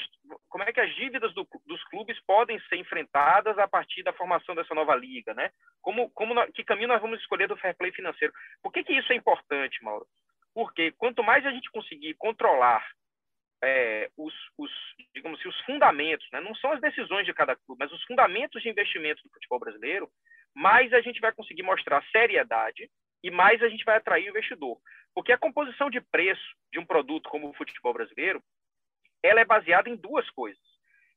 [0.49, 4.53] como é que as dívidas do, dos clubes podem ser enfrentadas a partir da formação
[4.53, 5.34] dessa nova liga?
[5.34, 5.51] Né?
[5.82, 8.34] Como, como que caminho nós vamos escolher do fair play financeiro?
[8.62, 10.05] Por que, que isso é importante, Mauro?
[10.53, 12.86] Porque quanto mais a gente conseguir controlar
[13.64, 14.72] é, os, os,
[15.14, 16.39] digamos assim, os fundamentos, né?
[16.39, 20.10] não são as decisões de cada clube, mas os fundamentos de investimento do futebol brasileiro,
[20.53, 22.89] mais a gente vai conseguir mostrar seriedade
[23.24, 24.78] e mais a gente vai atrair o investidor.
[25.14, 28.41] Porque a composição de preço de um produto como o futebol brasileiro,
[29.24, 30.61] ela é baseada em duas coisas.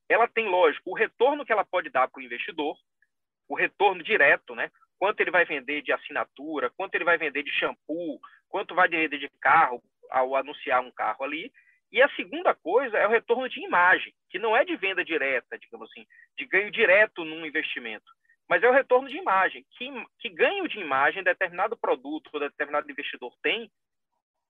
[0.09, 2.77] Ela tem, lógico, o retorno que ela pode dar para o investidor,
[3.49, 4.71] o retorno direto, né?
[4.99, 9.19] Quanto ele vai vender de assinatura, quanto ele vai vender de shampoo, quanto vai vender
[9.19, 11.53] de carro ao anunciar um carro ali.
[11.91, 15.59] E a segunda coisa é o retorno de imagem, que não é de venda direta,
[15.59, 16.07] digamos assim,
[16.39, 18.11] de ganho direto num investimento,
[18.49, 19.65] mas é o retorno de imagem.
[19.73, 23.71] Que, que ganho de imagem determinado produto ou determinado investidor tem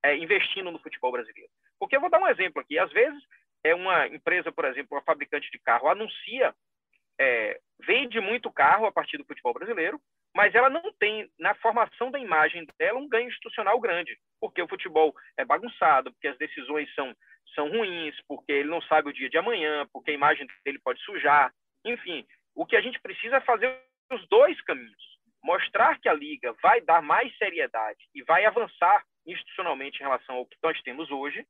[0.05, 1.51] é, investindo no futebol brasileiro?
[1.79, 2.79] Porque eu vou dar um exemplo aqui.
[2.79, 3.23] Às vezes,
[3.65, 6.55] é uma empresa, por exemplo, uma fabricante de carro, anuncia,
[7.21, 10.01] é, vende muito carro a partir do futebol brasileiro,
[10.35, 14.69] mas ela não tem, na formação da imagem dela, um ganho institucional grande, porque o
[14.69, 17.15] futebol é bagunçado, porque as decisões são,
[17.55, 21.01] são ruins, porque ele não sabe o dia de amanhã, porque a imagem dele pode
[21.03, 21.53] sujar.
[21.85, 23.79] Enfim, o que a gente precisa é fazer
[24.11, 25.13] os dois caminhos.
[25.45, 30.47] Mostrar que a Liga vai dar mais seriedade e vai avançar institucionalmente em relação ao
[30.47, 31.47] que nós temos hoje,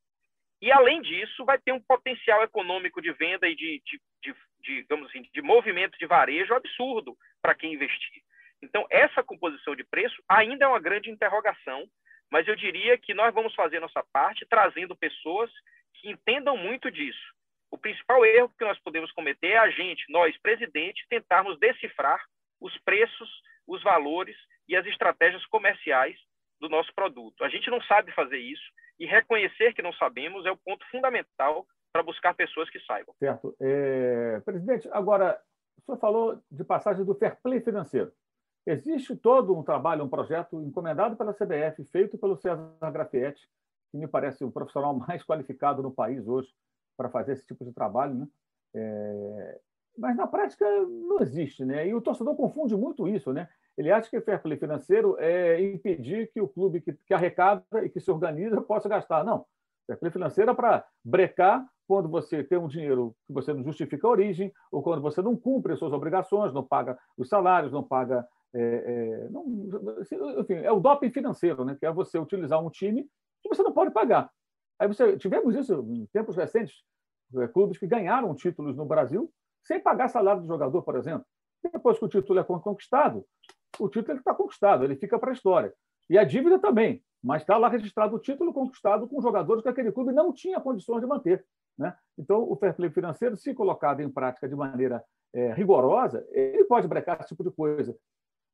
[0.63, 4.83] e, além disso, vai ter um potencial econômico de venda e de, de, de, de
[4.83, 8.23] digamos assim, de movimento de varejo absurdo para quem investir.
[8.63, 11.85] Então, essa composição de preço ainda é uma grande interrogação,
[12.31, 15.51] mas eu diria que nós vamos fazer nossa parte trazendo pessoas
[15.95, 17.35] que entendam muito disso.
[17.69, 22.23] O principal erro que nós podemos cometer é a gente, nós, presidente, tentarmos decifrar
[22.61, 23.29] os preços,
[23.67, 24.37] os valores
[24.69, 26.17] e as estratégias comerciais
[26.63, 27.43] do nosso produto.
[27.43, 28.63] A gente não sabe fazer isso
[28.99, 33.13] e reconhecer que não sabemos é o ponto fundamental para buscar pessoas que saibam.
[33.19, 33.55] Certo.
[33.61, 34.41] É...
[34.45, 35.39] Presidente, agora,
[35.77, 38.13] o senhor falou de passagem do fair play financeiro.
[38.65, 43.43] Existe todo um trabalho, um projeto encomendado pela CBF, feito pelo César Grafietti,
[43.91, 46.55] que me parece o profissional mais qualificado no país hoje
[46.97, 48.15] para fazer esse tipo de trabalho.
[48.15, 48.29] Né?
[48.77, 49.61] É...
[49.99, 51.89] Mas na prática não existe, né?
[51.89, 53.49] E o torcedor confunde muito isso, né?
[53.77, 57.89] Ele acha que fair play financeiro é impedir que o clube que, que arrecada e
[57.89, 59.25] que se organiza possa gastar.
[59.25, 59.47] Não.
[59.87, 64.07] Fair play financeiro é para brecar quando você tem um dinheiro que você não justifica
[64.07, 67.83] a origem, ou quando você não cumpre as suas obrigações, não paga os salários, não
[67.83, 68.27] paga.
[68.55, 69.45] É, é, não,
[70.39, 71.77] enfim, é o doping financeiro, né?
[71.79, 73.09] que é você utilizar um time
[73.43, 74.31] que você não pode pagar.
[74.79, 76.83] Aí você, tivemos isso em tempos recentes,
[77.37, 79.33] é, clubes que ganharam títulos no Brasil
[79.65, 81.25] sem pagar salário do jogador, por exemplo.
[81.63, 83.25] Depois que o título é conquistado,
[83.79, 85.73] o título está conquistado, ele fica para a história.
[86.09, 89.93] E a dívida também, mas está lá registrado o título conquistado com jogadores que aquele
[89.93, 91.45] clube não tinha condições de manter.
[91.79, 91.95] Né?
[92.19, 95.03] Então, o fair play financeiro, se colocado em prática de maneira
[95.33, 97.97] é, rigorosa, ele pode brecar esse tipo de coisa.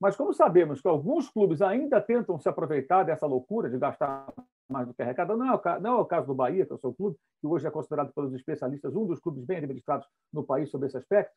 [0.01, 4.33] Mas como sabemos que alguns clubes ainda tentam se aproveitar dessa loucura de gastar
[4.69, 6.73] mais do que arrecada, não é o, caso, não é o caso do Bahia, que
[6.73, 10.07] é o seu clube, que hoje é considerado pelos especialistas um dos clubes bem administrados
[10.33, 11.35] no país sobre esse aspecto,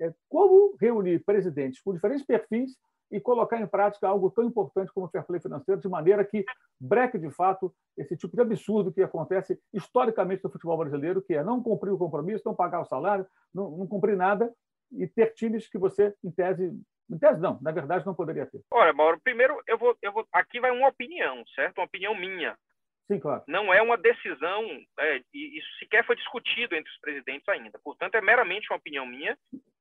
[0.00, 2.76] é como reunir presidentes com diferentes perfis
[3.12, 6.44] e colocar em prática algo tão importante como o fair play financeiro, de maneira que
[6.80, 11.44] breque, de fato, esse tipo de absurdo que acontece historicamente no futebol brasileiro, que é
[11.44, 14.50] não cumprir o compromisso, não pagar o salário, não, não cumprir nada
[14.90, 16.72] e ter times que você, em tese,
[17.10, 18.62] em tese não, na verdade não poderia ter.
[18.70, 21.78] Olha, Mauro, primeiro eu vou, eu vou aqui vai uma opinião, certo?
[21.78, 22.56] Uma opinião minha.
[23.10, 23.42] Sim, claro.
[23.46, 24.62] Não é uma decisão,
[24.98, 27.78] é, e isso sequer foi discutido entre os presidentes ainda.
[27.84, 29.36] Portanto, é meramente uma opinião minha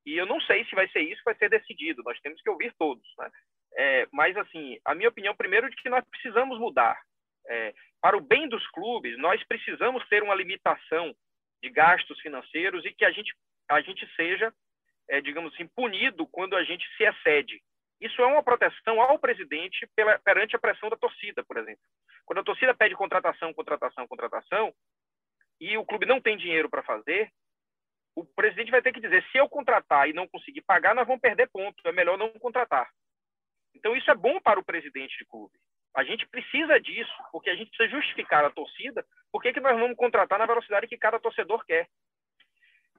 [0.06, 2.74] e eu não sei se vai ser isso vai ser decidido, nós temos que ouvir
[2.78, 3.06] todos.
[3.18, 3.32] Né?
[3.76, 7.00] É, mas, assim, a minha opinião, primeiro, de que nós precisamos mudar.
[7.48, 11.16] É, para o bem dos clubes, nós precisamos ter uma limitação
[11.62, 13.34] de gastos financeiros e que a gente,
[13.70, 14.54] a gente seja,
[15.10, 17.62] é, digamos assim, punido quando a gente se excede.
[18.00, 21.82] Isso é uma proteção ao presidente pela, perante a pressão da torcida, por exemplo.
[22.26, 24.74] Quando a torcida pede contratação, contratação, contratação,
[25.60, 27.32] e o clube não tem dinheiro para fazer,
[28.16, 31.22] o presidente vai ter que dizer: se eu contratar e não conseguir pagar, nós vamos
[31.22, 32.90] perder ponto, é melhor não contratar.
[33.74, 35.58] Então, isso é bom para o presidente de clube.
[35.96, 39.98] A gente precisa disso, porque a gente precisa justificar a torcida por que nós vamos
[39.98, 41.88] contratar na velocidade que cada torcedor quer.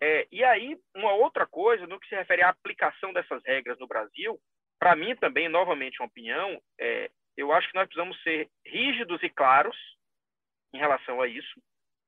[0.00, 3.86] É, e aí, uma outra coisa, no que se refere à aplicação dessas regras no
[3.86, 4.38] Brasil,
[4.78, 9.30] para mim também, novamente, uma opinião, é, eu acho que nós precisamos ser rígidos e
[9.30, 9.76] claros
[10.74, 11.62] em relação a isso,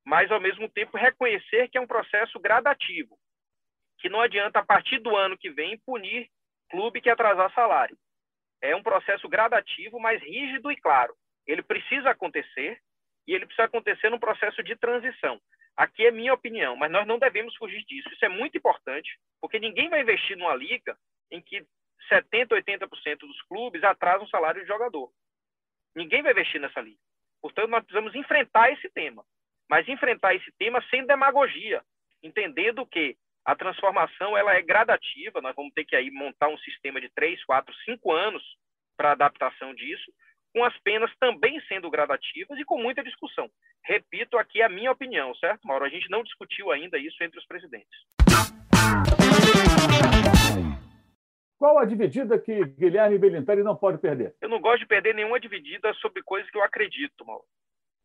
[0.04, 3.18] mas ao mesmo tempo reconhecer que é um processo gradativo,
[3.98, 6.28] que não adianta a partir do ano que vem punir
[6.68, 7.96] clube que atrasar salário.
[8.60, 11.14] É um processo gradativo, mas rígido e claro.
[11.46, 12.80] Ele precisa acontecer
[13.26, 15.40] e ele precisa acontecer num processo de transição.
[15.76, 18.08] Aqui é minha opinião, mas nós não devemos fugir disso.
[18.12, 20.96] Isso é muito importante, porque ninguém vai investir numa liga
[21.30, 21.66] em que
[22.08, 25.10] 70, 80% dos clubes atrasam o salário de jogador.
[25.94, 27.00] Ninguém vai investir nessa liga.
[27.40, 29.24] Portanto, nós precisamos enfrentar esse tema
[29.68, 31.82] mas enfrentar esse tema sem demagogia,
[32.22, 37.00] entendendo que a transformação ela é gradativa, nós vamos ter que aí montar um sistema
[37.00, 38.42] de três, quatro, cinco anos
[38.96, 40.10] para adaptação disso,
[40.54, 43.50] com as penas também sendo gradativas e com muita discussão.
[43.84, 45.84] Repito aqui a minha opinião, certo, Mauro?
[45.84, 47.98] A gente não discutiu ainda isso entre os presidentes.
[51.58, 54.34] Qual a dividida que Guilherme Belintani não pode perder?
[54.40, 57.44] Eu não gosto de perder nenhuma dividida sobre coisas que eu acredito, Mauro.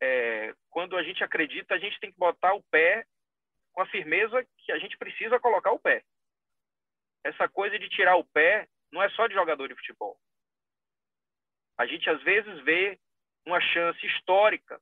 [0.02, 3.04] É, quando a gente acredita, a gente tem que botar o pé
[3.72, 6.02] com a firmeza que a gente precisa colocar o pé.
[7.24, 10.18] Essa coisa de tirar o pé não é só de jogador de futebol.
[11.78, 12.98] A gente às vezes vê
[13.46, 14.80] uma chance histórica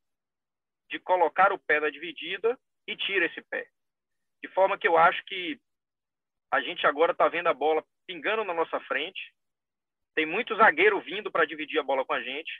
[0.90, 3.68] de colocar o pé na dividida e tira esse pé.
[4.42, 5.60] De forma que eu acho que
[6.50, 9.34] a gente agora está vendo a bola pingando na nossa frente.
[10.14, 12.50] Tem muito zagueiro vindo para dividir a bola com a gente,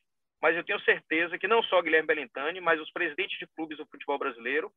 [0.40, 3.86] mas eu tenho certeza que não só Guilherme Belintani, mas os presidentes de clubes do
[3.86, 4.72] futebol brasileiro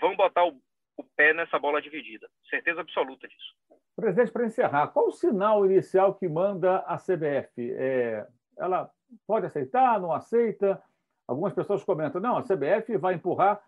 [0.00, 0.60] vão botar o,
[0.96, 2.28] o pé nessa bola dividida.
[2.48, 3.54] Certeza absoluta disso.
[3.94, 7.72] Presidente, para encerrar, qual o sinal inicial que manda a CBF?
[7.72, 8.26] É,
[8.58, 8.90] ela
[9.26, 10.82] pode aceitar, não aceita?
[11.26, 13.62] Algumas pessoas comentam, não, a CBF vai empurrar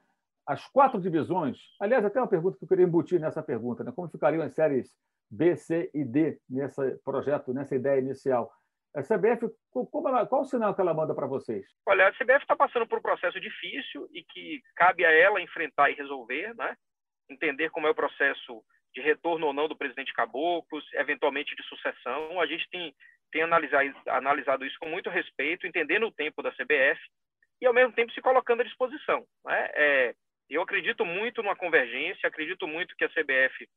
[0.47, 1.59] as quatro divisões.
[1.81, 3.93] Aliás, até uma pergunta que eu queria embutir nessa pergunta, né?
[3.95, 4.95] como ficariam as séries
[5.31, 8.51] B, C e D nesse projeto, nessa ideia inicial?
[8.95, 11.65] A CBF, qual o sinal que ela manda para vocês?
[11.87, 15.91] Olha, a CBF está passando por um processo difícil e que cabe a ela enfrentar
[15.91, 16.75] e resolver, né?
[17.31, 18.63] entender como é o processo
[18.95, 22.41] de retorno ou não do presidente Caboclos, eventualmente de sucessão.
[22.41, 22.95] A gente tem,
[23.31, 27.01] tem analisado, analisado isso com muito respeito, entendendo o tempo da CBF
[27.61, 29.25] e, ao mesmo tempo, se colocando à disposição.
[29.45, 29.71] Né?
[29.75, 30.15] É,
[30.49, 33.69] eu acredito muito numa convergência, acredito muito que a CBF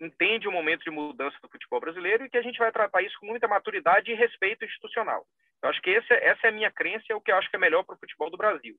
[0.00, 3.18] entende o momento de mudança do futebol brasileiro e que a gente vai tratar isso
[3.18, 5.26] com muita maturidade e respeito institucional.
[5.62, 7.56] Eu acho que esse, essa é a minha crença, é o que eu acho que
[7.56, 8.76] é melhor para o futebol do Brasil.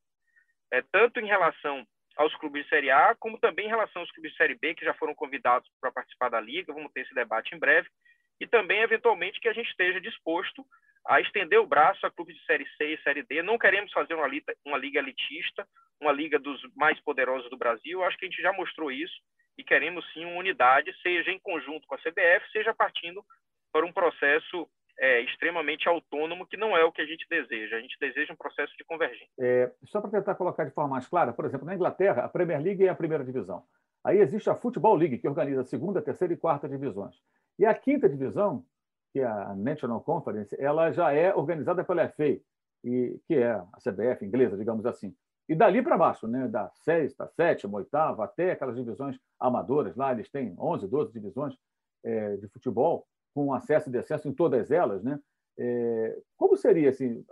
[0.71, 4.31] É, tanto em relação aos clubes de Série A, como também em relação aos clubes
[4.31, 7.55] de Série B, que já foram convidados para participar da Liga, vamos ter esse debate
[7.55, 7.89] em breve,
[8.39, 10.65] e também, eventualmente, que a gente esteja disposto
[11.05, 13.41] a estender o braço a clubes de Série C e Série D.
[13.41, 14.27] Não queremos fazer uma
[14.65, 15.67] uma liga elitista,
[15.99, 19.15] uma liga dos mais poderosos do Brasil, acho que a gente já mostrou isso,
[19.59, 23.21] e queremos sim uma unidade, seja em conjunto com a CBF, seja partindo
[23.73, 24.65] para um processo
[24.97, 27.75] é, extremamente autônomo, que não é o que a gente deseja.
[27.75, 29.27] A gente deseja um processo de convergência.
[29.37, 32.61] É, só para tentar colocar de forma mais clara, por exemplo, na Inglaterra, a Premier
[32.61, 33.65] League é a primeira divisão.
[34.01, 37.17] Aí existe a Football League, que organiza a segunda, terceira e quarta divisões.
[37.57, 38.63] E a quinta divisão,
[39.11, 42.39] que é a National Conference, ela já é organizada pela FA,
[42.81, 45.13] e, que é a CBF inglesa, digamos assim.
[45.49, 50.29] E dali para baixo, né, da sexta, sétima, oitava, até aquelas divisões amadoras lá, eles
[50.29, 51.55] têm 11, 12 divisões
[52.03, 55.19] é, de futebol, com acesso e descenso em todas elas, né?
[55.57, 57.25] É, como seria assim?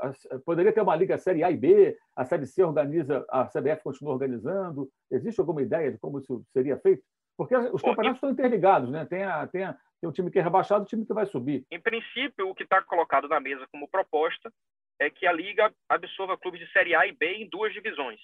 [0.43, 4.13] Poderia ter uma liga série A e B, a série C organiza, a CBF continua
[4.13, 4.89] organizando.
[5.09, 7.03] Existe alguma ideia de como isso seria feito?
[7.37, 9.05] Porque os campeonatos estão interligados, né?
[9.05, 11.65] Tem, a, tem, a, tem o time que é rebaixado, o time que vai subir.
[11.71, 14.51] Em princípio, o que está colocado na mesa como proposta
[14.99, 18.19] é que a liga absorva clubes de série A e B em duas divisões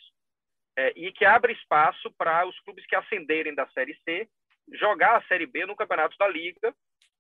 [0.78, 4.28] é, e que abra espaço para os clubes que ascenderem da série C
[4.72, 6.74] jogar a série B no campeonato da liga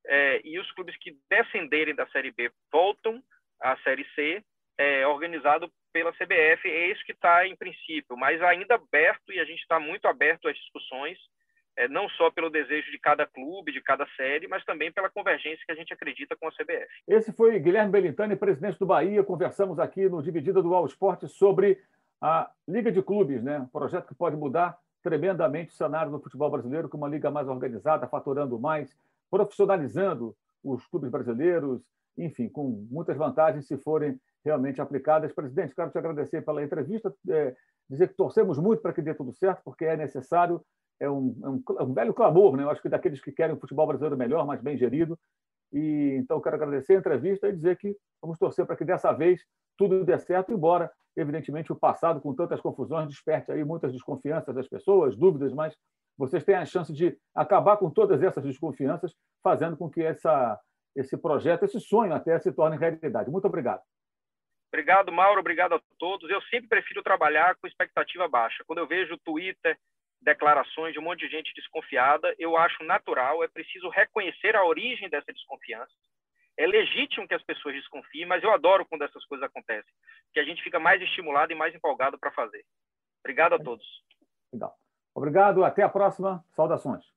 [0.05, 3.23] é, e os clubes que descenderem da Série B voltam
[3.61, 4.43] à Série C,
[4.77, 6.67] é, organizado pela CBF.
[6.67, 10.47] É isso que está em princípio, mas ainda aberto, e a gente está muito aberto
[10.47, 11.17] às discussões,
[11.77, 15.63] é, não só pelo desejo de cada clube, de cada série, mas também pela convergência
[15.65, 16.87] que a gente acredita com a CBF.
[17.07, 19.23] Esse foi Guilherme Belintani, presidente do Bahia.
[19.23, 21.81] Conversamos aqui no Dividida do All Sport sobre
[22.21, 23.59] a Liga de Clubes, né?
[23.59, 27.47] um projeto que pode mudar tremendamente o cenário do futebol brasileiro, com uma liga mais
[27.47, 28.97] organizada, faturando mais,
[29.29, 31.81] profissionalizando os clubes brasileiros,
[32.17, 35.33] enfim, com muitas vantagens se forem realmente aplicadas.
[35.33, 37.53] Presidente, quero te agradecer pela entrevista, é,
[37.89, 40.63] dizer que torcemos muito para que dê tudo certo, porque é necessário,
[40.99, 42.63] é um, é um, é um velho clamor, né?
[42.63, 45.17] Eu acho que daqueles que querem um futebol brasileiro melhor, mais bem gerido.
[45.71, 49.43] E então quero agradecer a entrevista e dizer que vamos torcer para que dessa vez
[49.77, 54.67] tudo dê certo, embora evidentemente o passado com tantas confusões desperte aí muitas desconfianças das
[54.67, 55.75] pessoas, dúvidas, mas
[56.17, 60.59] vocês têm a chance de acabar com todas essas desconfianças, fazendo com que essa,
[60.95, 63.31] esse projeto, esse sonho até se torne realidade.
[63.31, 63.81] Muito obrigado.
[64.71, 65.39] Obrigado, Mauro.
[65.39, 66.29] Obrigado a todos.
[66.29, 68.63] Eu sempre prefiro trabalhar com expectativa baixa.
[68.65, 69.77] Quando eu vejo Twitter,
[70.23, 75.09] declarações de um monte de gente desconfiada, eu acho natural, é preciso reconhecer a origem
[75.09, 75.93] dessa desconfiança.
[76.57, 79.91] É legítimo que as pessoas desconfiem, mas eu adoro quando essas coisas acontecem,
[80.33, 82.63] que a gente fica mais estimulado e mais empolgado para fazer.
[83.23, 83.85] Obrigado a todos.
[84.51, 84.75] Legal.
[85.15, 86.43] Obrigado, até a próxima.
[86.55, 87.12] Saudações.